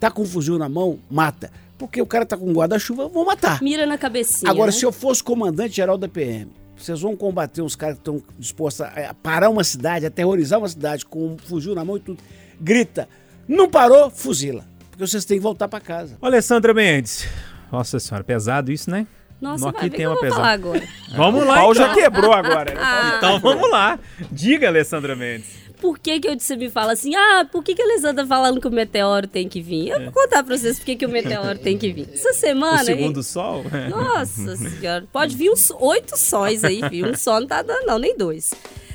[0.00, 1.50] Tá com um fuzil na mão, mata.
[1.78, 3.60] Porque o cara tá com um guarda-chuva, vou matar.
[3.62, 4.50] Mira na cabecinha.
[4.50, 4.76] Agora, né?
[4.76, 8.80] se eu fosse comandante geral da PM, vocês vão combater uns caras que estão dispostos
[8.82, 12.18] a a parar uma cidade, aterrorizar uma cidade com um fuzil na mão e tudo.
[12.60, 13.08] Grita,
[13.48, 14.64] não parou, fuzila.
[14.92, 16.16] Porque vocês têm que voltar para casa.
[16.20, 17.26] Ô, Alessandra Mendes.
[17.72, 19.06] Nossa senhora, pesado isso, né?
[19.40, 20.40] Nossa, Aqui vai ver tem que eu uma vou pesada.
[20.42, 20.82] falar agora.
[21.16, 21.86] Vamos O lá, pau então.
[21.86, 22.74] já quebrou agora.
[22.74, 22.80] né?
[23.18, 23.98] Então vamos lá.
[24.30, 25.62] Diga, Alessandra Mendes.
[25.80, 28.26] Por que que eu você me fala assim, ah, por que que a Alessandra tá
[28.28, 29.88] falando que o meteoro tem que vir?
[29.88, 32.08] Eu vou contar pra vocês por que que o meteoro tem que vir.
[32.12, 32.84] Essa O semana aí...
[32.84, 33.64] segundo sol?
[33.90, 37.08] Nossa senhora, pode vir uns oito sóis aí, viu?
[37.08, 38.54] Um só não tá dando, não, nem dois.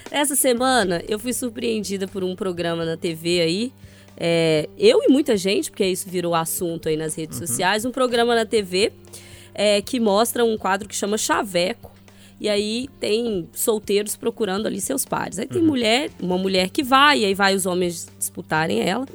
[0.09, 3.73] Essa semana eu fui surpreendida por um programa na TV aí.
[4.17, 8.35] É, eu e muita gente, porque isso virou assunto aí nas redes sociais, um programa
[8.35, 8.91] na TV
[9.53, 11.91] é, que mostra um quadro que chama Chaveco.
[12.39, 15.39] E aí tem solteiros procurando ali seus pares.
[15.39, 19.07] Aí tem mulher, uma mulher que vai, e aí vai os homens disputarem ela.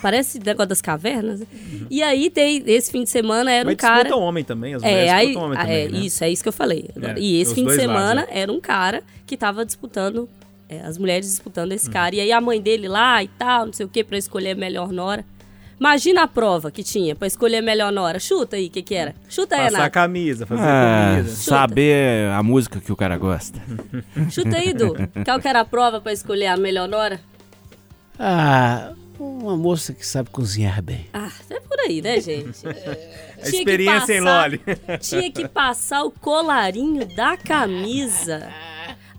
[0.00, 1.40] Parece negócio das cavernas.
[1.40, 1.46] né?
[1.90, 4.04] E aí tem, esse fim de semana era Mas um cara.
[4.04, 5.98] disputa homem também, as mulheres É, aí, homem é, também, né?
[6.06, 6.88] isso, é isso que eu falei.
[7.02, 8.28] É, e esse fim de dois lados, semana né?
[8.30, 10.28] era um cara que tava disputando,
[10.70, 11.74] é, as mulheres disputando Hum.
[11.74, 12.14] esse cara.
[12.14, 14.54] E aí a mãe dele lá e tal, não sei o que, pra escolher a
[14.54, 15.24] melhor nora.
[15.78, 18.18] Imagina a prova que tinha pra escolher a melhor nora.
[18.20, 19.14] Chuta aí, o que que era?
[19.30, 21.28] Chuta aí, Passar a camisa, fazer Ah, a comida.
[21.30, 23.58] saber a música que o cara gosta.
[24.30, 24.94] Chuta aí, Du.
[25.24, 27.18] Qual que era a prova pra escolher a melhor nora?
[28.18, 31.06] Ah, uma moça que sabe cozinhar bem.
[31.14, 32.66] Ah, é por aí, né, gente?
[32.66, 32.72] A
[33.40, 34.60] Tinha que experiência em passar- Loli.
[35.00, 38.50] Tinha que passar o colarinho da camisa.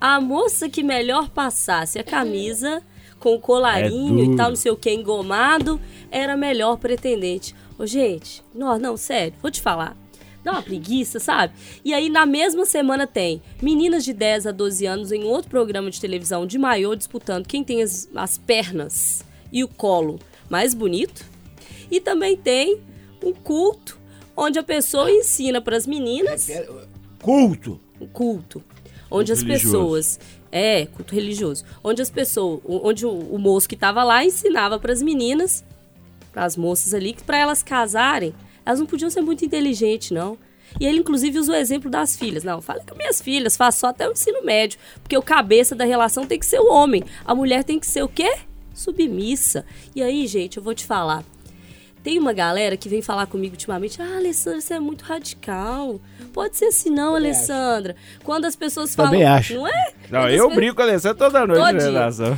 [0.01, 2.81] A moça que melhor passasse a camisa
[3.19, 5.79] com o colarinho É e tal, não sei o que, engomado,
[6.09, 7.55] era a melhor pretendente.
[7.77, 9.95] Ô, gente, não, não, sério, vou te falar.
[10.43, 11.53] Dá uma preguiça, sabe?
[11.85, 15.91] E aí, na mesma semana, tem meninas de 10 a 12 anos em outro programa
[15.91, 21.23] de televisão de maiô disputando quem tem as, as pernas e o colo mais bonito.
[21.91, 22.81] E também tem
[23.23, 23.99] um culto
[24.35, 26.49] onde a pessoa ensina para as meninas
[27.21, 27.79] Culto.
[27.99, 28.63] um culto,
[29.11, 29.67] onde as religioso.
[29.67, 30.19] pessoas
[30.51, 34.93] é culto religioso, onde as pessoas, onde o, o moço que estava lá ensinava para
[34.93, 35.63] as meninas,
[36.31, 38.33] para as moças ali, que para elas casarem,
[38.65, 40.37] elas não podiam ser muito inteligentes, não.
[40.79, 42.43] E ele, inclusive, usa o exemplo das filhas.
[42.43, 44.79] Não, fala com minhas filhas, faço só até o ensino médio.
[45.01, 47.03] Porque o cabeça da relação tem que ser o homem.
[47.25, 48.37] A mulher tem que ser o quê?
[48.73, 49.65] Submissa.
[49.93, 51.25] E aí, gente, eu vou te falar.
[52.03, 55.99] Tem uma galera que vem falar comigo ultimamente, ah, Alessandra, você é muito radical.
[56.33, 57.95] Pode ser assim não, Alessandra.
[58.23, 59.11] Quando as pessoas falam...
[59.11, 59.53] Também acho.
[59.53, 59.93] Não é?
[60.09, 61.87] Não, Quando eu pe- brigo com a Alessandra toda noite na dia.
[61.89, 62.37] redação.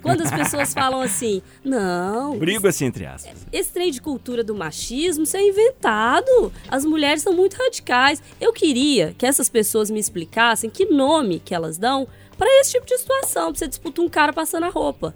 [0.00, 3.46] Quando as pessoas falam assim, não, Brigo assim, entre aspas.
[3.52, 6.52] esse trem de cultura do machismo, isso é inventado.
[6.68, 8.22] As mulheres são muito radicais.
[8.40, 12.08] Eu queria que essas pessoas me explicassem que nome que elas dão
[12.38, 13.50] para esse tipo de situação.
[13.52, 15.14] Pra você disputar um cara passando a roupa.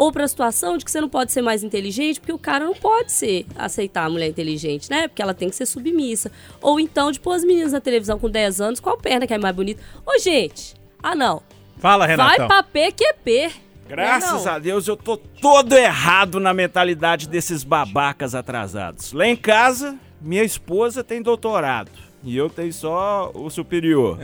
[0.00, 2.72] Ou pra situação de que você não pode ser mais inteligente, porque o cara não
[2.72, 5.06] pode ser aceitar a mulher inteligente, né?
[5.06, 6.32] Porque ela tem que ser submissa.
[6.62, 9.36] Ou então de pôr as meninas na televisão com 10 anos, qual perna que é
[9.36, 9.82] mais bonita?
[10.06, 11.42] Ô, gente, ah não.
[11.76, 12.34] Fala, Renatão.
[12.34, 13.52] Vai pra PQP.
[13.86, 19.12] Graças Não, a Deus eu tô todo errado na mentalidade desses babacas atrasados.
[19.12, 21.90] Lá em casa, minha esposa tem doutorado.
[22.22, 24.18] E eu tenho só o superior.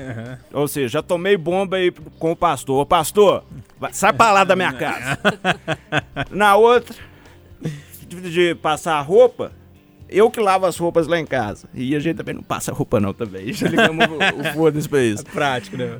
[0.52, 2.82] Ou seja, já tomei bomba aí com o pastor.
[2.82, 3.44] Ô pastor,
[3.92, 5.18] sai pra lá da minha casa.
[6.30, 6.94] Na outra,
[8.06, 9.52] de passar roupa,
[10.08, 11.68] eu que lavo as roupas lá em casa.
[11.72, 13.52] E a gente também não passa roupa não também.
[13.52, 15.24] Já ligamos o, o foda-se pra isso.
[15.24, 15.98] Prático, né?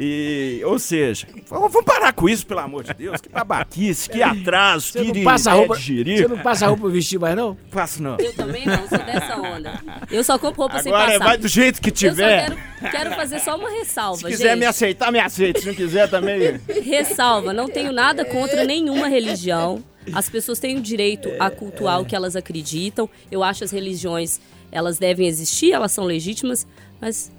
[0.00, 3.20] E, ou seja, vamos parar com isso, pelo amor de Deus.
[3.20, 6.82] Que babaquice, que atraso, Você que não passa a roupa, de você não passa roupa
[6.82, 7.56] pra vestir mais, não?
[7.68, 8.16] Faço não.
[8.20, 9.82] Eu também não, sou dessa onda.
[10.08, 11.24] Eu só compro roupa sem Agora passar.
[11.24, 12.44] vai do jeito que Eu só tiver.
[12.80, 14.60] quero, quero fazer só uma ressalva, Se quiser gente.
[14.60, 15.60] me aceitar, me aceita.
[15.62, 16.60] Se não quiser também.
[16.84, 19.82] Ressalva, não tenho nada contra nenhuma religião.
[20.12, 23.10] As pessoas têm o direito a cultuar o que elas acreditam.
[23.32, 24.40] Eu acho as religiões,
[24.70, 26.66] elas devem existir, elas são legítimas,
[27.00, 27.32] mas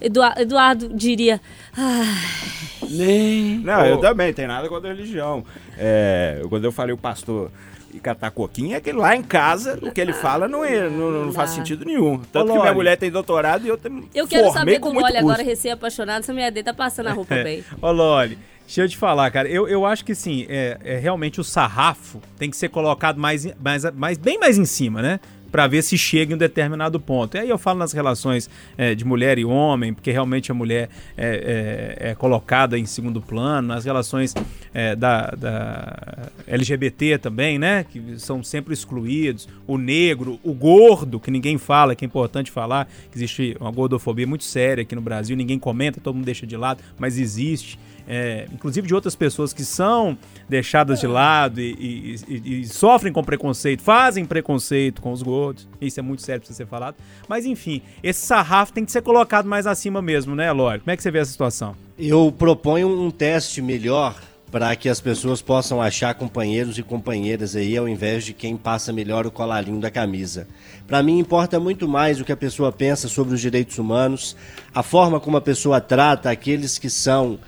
[0.00, 1.40] Eduardo, Eduardo diria,
[1.76, 2.20] ah,
[2.88, 3.58] Nem.
[3.58, 5.44] Não, eu também, tem nada contra a religião.
[5.78, 7.50] É, quando eu falei o pastor
[7.92, 11.26] e catar coquinha, é que lá em casa o que ele fala não, é, não,
[11.26, 12.18] não faz sentido nenhum.
[12.32, 14.94] Tanto Ô, que minha mulher tem doutorado e eu tenho eu quero saber com do
[14.94, 15.18] Loli custo.
[15.18, 17.64] agora, recém-apaixonado, se a minha D tá passando a roupa bem.
[17.80, 19.48] Ô, Loli, deixa eu te falar, cara.
[19.48, 23.46] Eu, eu acho que sim, é, é realmente o sarrafo tem que ser colocado mais,
[23.60, 25.20] mais, mais, bem mais em cima, né?
[25.54, 27.36] Pra ver se chega em um determinado ponto.
[27.36, 30.88] E aí eu falo nas relações é, de mulher e homem, porque realmente a mulher
[31.16, 34.34] é, é- é colocada em segundo plano, nas relações
[34.74, 37.84] é, da, da LGBT também, né?
[37.84, 39.48] Que são sempre excluídos.
[39.64, 44.26] O negro, o gordo, que ninguém fala, que é importante falar, que existe uma gordofobia
[44.26, 47.78] muito séria aqui no Brasil, ninguém comenta, todo mundo deixa de lado, mas existe.
[48.06, 50.16] É, inclusive de outras pessoas que são
[50.48, 51.72] deixadas de lado e,
[52.28, 55.66] e- e- e sofrem com preconceito, fazem preconceito com os gordos.
[55.80, 56.96] Isso é muito sério pra ser falado.
[57.28, 60.80] Mas enfim, esse sarrafo tem que ser colocado mais acima mesmo, né, Lore?
[60.80, 61.74] Como é que você vê essa situação?
[61.98, 64.14] Eu proponho um teste melhor
[64.50, 68.92] para que as pessoas possam achar companheiros e companheiras aí, ao invés de quem passa
[68.92, 70.46] melhor o colarinho da camisa.
[70.86, 74.36] Para mim importa muito mais o que a pessoa pensa sobre os direitos humanos,
[74.72, 77.38] a forma como a pessoa trata aqueles que são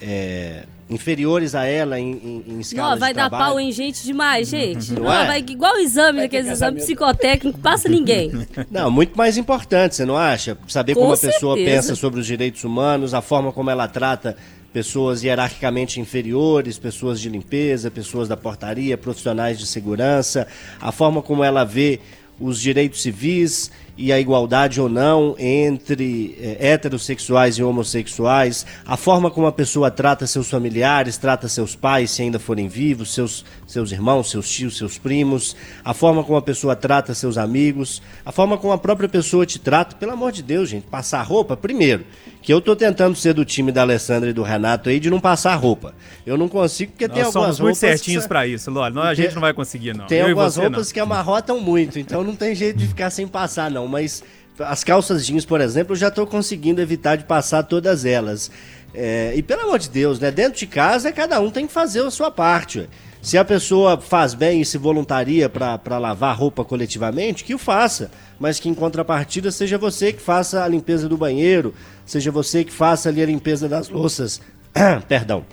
[0.00, 3.52] é, inferiores a ela em, em, em escala Não, de vai dar trabalho.
[3.52, 4.92] pau em gente demais, gente.
[4.92, 5.26] Não Não, é?
[5.26, 8.30] vai igual o exame, daqueles exames psicotécnicos, passa ninguém.
[8.70, 10.56] Não, muito mais importante, você não acha?
[10.68, 14.36] Saber Com como a pessoa pensa sobre os direitos humanos, a forma como ela trata
[14.72, 20.48] pessoas hierarquicamente inferiores, pessoas de limpeza, pessoas da portaria, profissionais de segurança,
[20.80, 22.00] a forma como ela vê
[22.40, 29.30] os direitos civis e a igualdade ou não entre eh, heterossexuais e homossexuais, a forma
[29.30, 33.92] como a pessoa trata seus familiares, trata seus pais, se ainda forem vivos, seus, seus
[33.92, 38.58] irmãos, seus tios, seus primos, a forma como a pessoa trata seus amigos, a forma
[38.58, 42.04] como a própria pessoa te trata, pelo amor de Deus, gente, passar roupa, primeiro,
[42.42, 45.18] que eu tô tentando ser do time da Alessandra e do Renato aí de não
[45.18, 45.94] passar roupa.
[46.26, 48.98] Eu não consigo porque tem Nós algumas somos muito roupas que certinhos pra isso, Lore.
[48.98, 50.06] A gente não vai conseguir, não.
[50.06, 50.92] tem Eu algumas roupas não.
[50.92, 53.83] que amarrotam muito, então não tem jeito de ficar sem passar, não.
[53.88, 54.22] Mas
[54.58, 58.50] as calças jeans, por exemplo, eu já estou conseguindo evitar de passar todas elas.
[58.94, 60.30] É, e pelo amor de Deus, né?
[60.30, 62.88] Dentro de casa, cada um tem que fazer a sua parte.
[63.20, 68.10] Se a pessoa faz bem e se voluntaria para lavar roupa coletivamente, que o faça.
[68.38, 71.74] Mas que em contrapartida seja você que faça a limpeza do banheiro,
[72.04, 74.40] seja você que faça ali a limpeza das louças.
[75.08, 75.44] Perdão.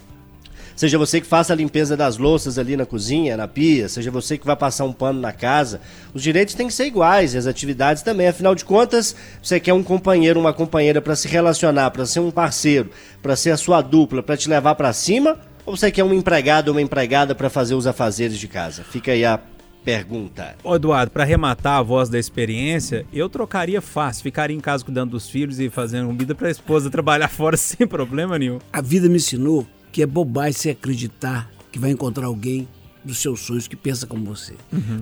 [0.81, 4.35] Seja você que faça a limpeza das louças ali na cozinha, na pia, seja você
[4.35, 5.79] que vai passar um pano na casa.
[6.11, 8.27] Os direitos têm que ser iguais e as atividades também.
[8.27, 12.31] Afinal de contas, você quer um companheiro, uma companheira para se relacionar, para ser um
[12.31, 12.89] parceiro,
[13.21, 15.37] para ser a sua dupla, para te levar para cima?
[15.67, 18.83] Ou você quer um empregado ou uma empregada para fazer os afazeres de casa?
[18.83, 19.39] Fica aí a
[19.85, 20.55] pergunta.
[20.63, 24.23] Ô, Eduardo, pra arrematar a voz da experiência, eu trocaria fácil.
[24.23, 28.39] Ficaria em casa cuidando dos filhos e fazendo comida pra esposa trabalhar fora sem problema
[28.39, 28.57] nenhum.
[28.73, 32.67] A vida me ensinou que é bobagem você acreditar que vai encontrar alguém
[33.03, 34.53] dos seus sonhos que pensa como você.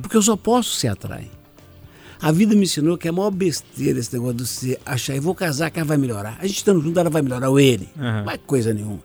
[0.02, 1.30] Porque eu só posso se atrair.
[2.22, 5.22] A vida me ensinou que é a maior besteira esse negócio de você achar, eu
[5.22, 6.38] vou casar, que ela vai melhorar.
[6.42, 7.88] A gente estando junto, ela vai melhorar, ou ele.
[7.98, 8.24] Aham.
[8.26, 9.00] Não é coisa nenhuma.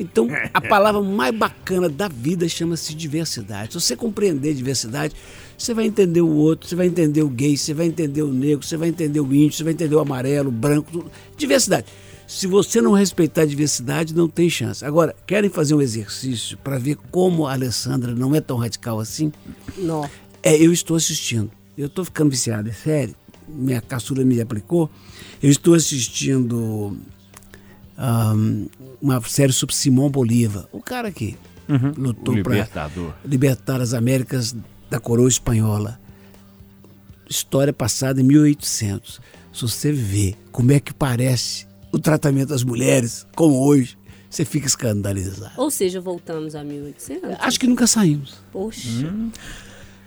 [0.00, 3.72] Então, a palavra mais bacana da vida chama-se diversidade.
[3.72, 5.14] Se você compreender diversidade,
[5.56, 8.66] você vai entender o outro, você vai entender o gay, você vai entender o negro,
[8.66, 11.10] você vai entender o índio, você vai entender o amarelo, o branco, tudo.
[11.36, 11.86] diversidade.
[12.30, 14.84] Se você não respeitar a diversidade, não tem chance.
[14.84, 19.32] Agora, querem fazer um exercício para ver como a Alessandra não é tão radical assim?
[19.76, 20.08] Não.
[20.40, 21.50] É, eu estou assistindo.
[21.76, 23.16] Eu estou ficando viciado, é sério.
[23.48, 24.88] Minha caçula me aplicou.
[25.42, 26.96] Eu estou assistindo
[27.98, 28.66] ahn,
[29.02, 30.68] uma série sobre Simão Bolívar.
[30.70, 31.36] O cara que
[31.98, 33.12] lutou O para libertador.
[33.24, 34.54] libertar as Américas
[34.88, 35.98] da coroa espanhola.
[37.28, 39.20] História passada em 1800.
[39.52, 43.96] Se você vê como é que parece o tratamento das mulheres, como hoje,
[44.28, 45.52] você fica escandalizado.
[45.56, 47.36] Ou seja, voltamos a 1800.
[47.40, 48.38] Acho que nunca saímos.
[48.52, 48.88] Poxa.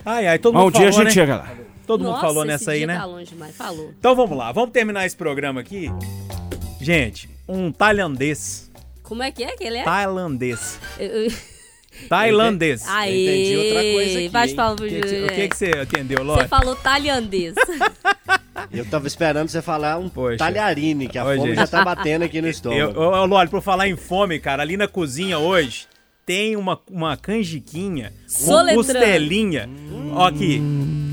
[0.05, 1.21] Ai, ai, todo Mas um mundo dia a falou, gente né?
[1.21, 1.51] chega lá.
[1.85, 2.97] Todo mundo Nossa, falou esse nessa aí, né?
[2.97, 3.55] Tá longe demais.
[3.55, 3.93] Falou.
[3.99, 5.89] Então vamos lá, vamos terminar esse programa aqui.
[6.79, 8.69] Gente, um tailandês.
[9.01, 9.83] Como é que é que ele é?
[9.83, 10.79] Tailandês.
[10.97, 11.31] Eu- eu-
[12.09, 12.87] Tailandês.
[12.87, 15.47] Aê, entendi outra coisa aqui, Vai falar O pro que, que, você- Júlio, o que
[15.49, 16.47] que você entendeu, Você Lore?
[16.47, 17.53] falou tailandês.
[18.73, 20.37] Eu tava esperando você falar um Poxa.
[20.37, 21.55] talharine, que a Ô, fome gente.
[21.55, 22.99] já tá batendo aqui no Eu, estômago.
[22.99, 25.85] ô, ô, Lore, por falar em fome, cara, ali na cozinha hoje
[26.25, 28.11] tem uma, uma canjiquinha
[28.45, 29.69] com costelinha.
[30.13, 30.61] Ó aqui,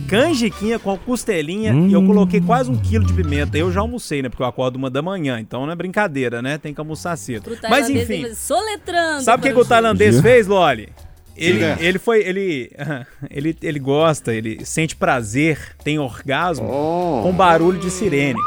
[0.09, 3.59] canjiquinha com costelinha e eu coloquei quase um quilo de pimenta.
[3.59, 4.29] Eu já almocei, né?
[4.29, 6.59] Porque eu acordo uma da manhã, então não é brincadeira, né?
[6.59, 7.51] Tem que almoçar cedo.
[7.69, 9.23] Mas enfim, soletrando.
[9.23, 10.89] sabe o que, que o tailandês fez, Loli?
[11.41, 12.71] Ele, ele foi, ele,
[13.31, 16.67] ele, ele gosta, ele sente prazer, tem orgasmo
[17.23, 18.39] com barulho de sirene.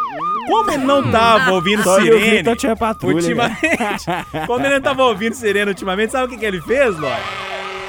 [0.48, 4.06] Como ele não tava ouvindo Só eu vi sirene, Tatiana Patrulha, ultimamente,
[4.46, 7.18] como ele não tava ouvindo sirene ultimamente, sabe o que, que ele fez, Lói?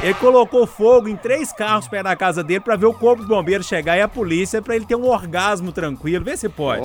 [0.02, 3.28] Ele colocou fogo em três carros perto da casa dele pra ver o corpo dos
[3.28, 6.22] bombeiros chegar e a polícia pra ele ter um orgasmo tranquilo.
[6.22, 6.82] Vê se pode.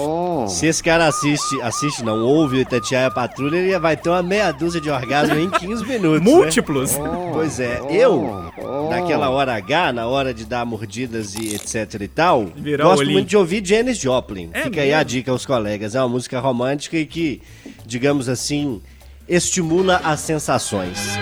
[0.50, 4.54] Se esse cara assiste, assiste não, ouve o Itatiaia Patrulha, ele vai ter uma meia
[4.54, 6.22] dúzia de orgasmo em 15 minutos.
[6.22, 6.32] né?
[6.32, 6.98] Múltiplos.
[7.34, 8.52] Pois é, eu,
[8.90, 13.14] naquela hora H, na hora de dar mordidas e etc e tal, Virar gosto olhinho.
[13.16, 14.50] muito de ouvir Janis Joplin.
[14.54, 15.10] É Fica aí a mesmo?
[15.10, 15.94] dica aos colegas.
[15.94, 17.42] É uma música romântica e que,
[17.86, 18.82] digamos assim,
[19.28, 21.18] estimula as sensações.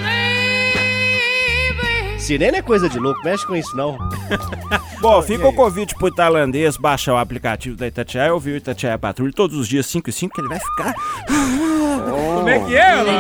[2.28, 3.98] Sirene é coisa de louco, mexe com isso não.
[5.00, 9.32] Bom, fica o convite pro tailandês baixar o aplicativo da Itatiaia, ouvir o Itatiaia Patrulha
[9.34, 10.94] todos os dias 5 e 5, que ele vai ficar...
[11.26, 13.18] Como é que é, Loli?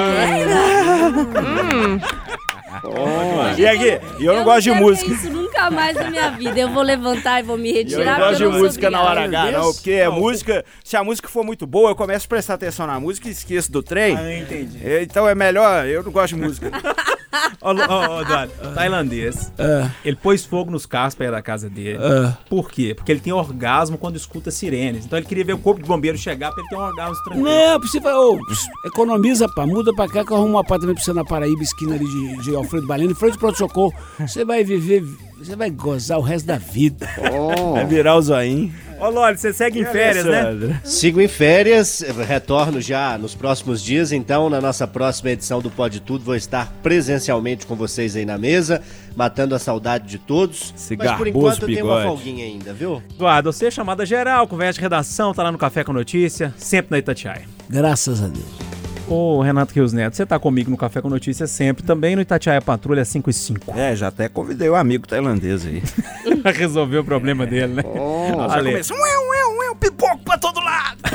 [3.57, 5.09] E aqui, e eu não gosto de música.
[5.09, 6.59] Isso nunca mais na minha vida.
[6.59, 8.19] Eu vou levantar e vou me E Eu retirar.
[8.19, 9.23] não gosto de eu música na hora.
[9.23, 10.65] H, não, porque é música.
[10.83, 13.71] Se a música for muito boa, eu começo a prestar atenção na música e esqueço
[13.71, 14.17] do trem.
[14.17, 14.79] Ah, entendi.
[14.85, 16.69] É, Então é melhor, eu não gosto de música.
[17.61, 19.51] Ô, ô, ô, Eduardo, tailandês.
[19.59, 21.99] Ah, Ele pôs fogo nos carros perto da casa dele.
[22.01, 22.37] ah.
[22.49, 22.93] Por quê?
[22.95, 25.05] Porque ele tem orgasmo quando escuta sirenes.
[25.05, 27.47] Então ele queria ver o corpo de bombeiro chegar pra ele ter um orgasmo tranquilo.
[27.49, 28.39] Não, você vai, ô,
[28.85, 31.95] economiza, pá, muda pra cá que eu arrumo um apartamento pra você na Paraíba, esquina
[31.95, 33.93] ali de, de Alfredo Baleno, em frente ao pronto-socorro.
[34.19, 35.03] Você vai viver,
[35.37, 37.07] você vai gozar o resto da vida.
[37.73, 38.73] Vai virar o zoinho.
[38.99, 40.79] Ô, Loli, você segue em férias, né?
[40.83, 45.99] Sigo em férias, retorno já nos próximos dias, então na nossa próxima edição do Pode
[45.99, 48.81] Tudo vou estar presencialmente com vocês aí na mesa,
[49.15, 50.73] matando a saudade de todos.
[50.75, 53.01] Esse Mas por enquanto eu tenho uma folguinha ainda, viu?
[53.13, 56.91] Eduardo, você é chamada geral, conversa de redação, tá lá no Café com Notícia, sempre
[56.91, 57.45] na Itatiaia.
[57.69, 58.76] Graças a Deus.
[59.09, 62.61] Ô, Renato Rios Neto, você tá comigo no Café com Notícia sempre, também no Itatiaia
[62.61, 63.77] Patrulha 5 e 5.
[63.77, 65.81] É, já até convidei o amigo tailandês aí.
[66.43, 67.83] Pra resolver o problema dele, né?
[67.83, 70.97] Já Ale, começou, ué, ué, ué, pipoco pra todo lado.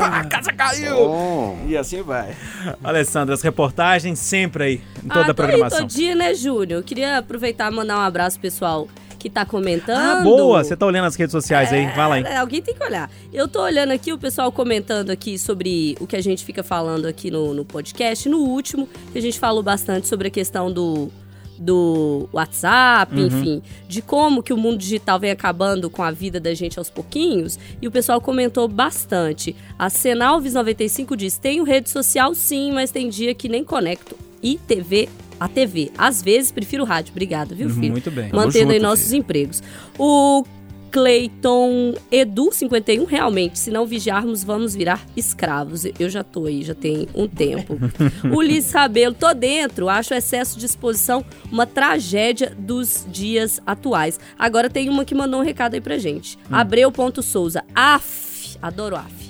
[0.00, 1.56] A casa caiu.
[1.66, 2.34] E assim vai.
[2.82, 5.80] Alessandra, as reportagens sempre aí, em toda ah, a tô aí programação.
[5.80, 6.80] todo dia, né, Júnior?
[6.80, 8.88] Eu queria aproveitar e mandar um abraço pessoal
[9.22, 10.20] que tá comentando.
[10.20, 12.24] Ah, boa, você tá olhando as redes sociais aí, vai lá, hein?
[12.26, 13.08] É, alguém tem que olhar.
[13.32, 17.06] Eu tô olhando aqui o pessoal comentando aqui sobre o que a gente fica falando
[17.06, 18.28] aqui no, no podcast.
[18.28, 21.08] No último, que a gente falou bastante sobre a questão do,
[21.56, 23.26] do WhatsApp, Uhum.
[23.28, 26.90] enfim, de como que o mundo digital vem acabando com a vida da gente aos
[26.90, 27.60] pouquinhos.
[27.80, 29.54] E o pessoal comentou bastante.
[29.78, 34.16] A Senalves 95 diz: tenho rede social sim, mas tem dia que nem conecto.
[34.42, 35.08] E TV.
[35.42, 35.90] A TV.
[35.98, 37.10] Às vezes prefiro rádio.
[37.10, 37.90] Obrigada, viu, filho?
[37.90, 38.30] Muito bem.
[38.32, 39.18] Mantendo aí junto, nossos filho.
[39.18, 39.62] empregos.
[39.98, 40.44] O
[40.92, 45.84] Cleiton Edu 51, realmente, se não vigiarmos, vamos virar escravos.
[45.98, 47.76] Eu já tô aí, já tem um tempo.
[48.32, 49.88] Ulisses Rabelo, tô dentro.
[49.88, 54.20] Acho o excesso de exposição uma tragédia dos dias atuais.
[54.38, 56.38] Agora tem uma que mandou um recado aí pra gente.
[56.50, 57.64] Abreu.souza.
[57.74, 59.21] Af, adoro af.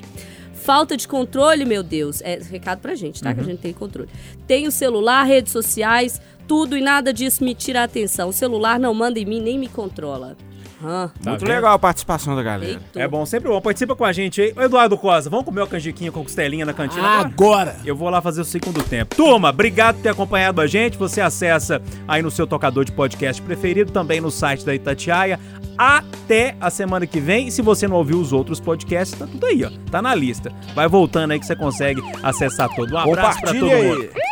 [0.62, 2.20] Falta de controle, meu Deus.
[2.20, 3.34] É recado pra gente, tá?
[3.34, 4.08] Que a gente tem controle.
[4.46, 8.28] Tenho celular, redes sociais, tudo e nada disso me tira a atenção.
[8.28, 10.36] O celular não manda em mim nem me controla.
[10.83, 11.49] Tá Muito vendo?
[11.55, 12.72] legal a participação da galera.
[12.72, 13.01] eita.
[13.01, 13.61] É bom, sempre bom.
[13.61, 14.55] Participa com a gente aí.
[14.57, 17.28] Eduardo Costa, vamos comer uma canjiquinha com costelinha na cantina agora?
[17.28, 17.76] Agora!
[17.85, 19.14] Eu vou lá fazer o segundo tempo.
[19.14, 20.97] Turma, obrigado por ter acompanhado a gente.
[20.99, 25.39] Você acessa aí no seu tocador de podcast preferido, também no site da Itatiaia.
[25.78, 27.49] Até a semana que vem.
[27.49, 29.70] E se você não ouviu os outros podcasts, tá tudo aí, ó.
[29.91, 30.53] Tá na lista.
[30.74, 32.95] Vai voltando aí que você consegue acessar todo.
[32.95, 34.32] Um abraço pra todo mundo.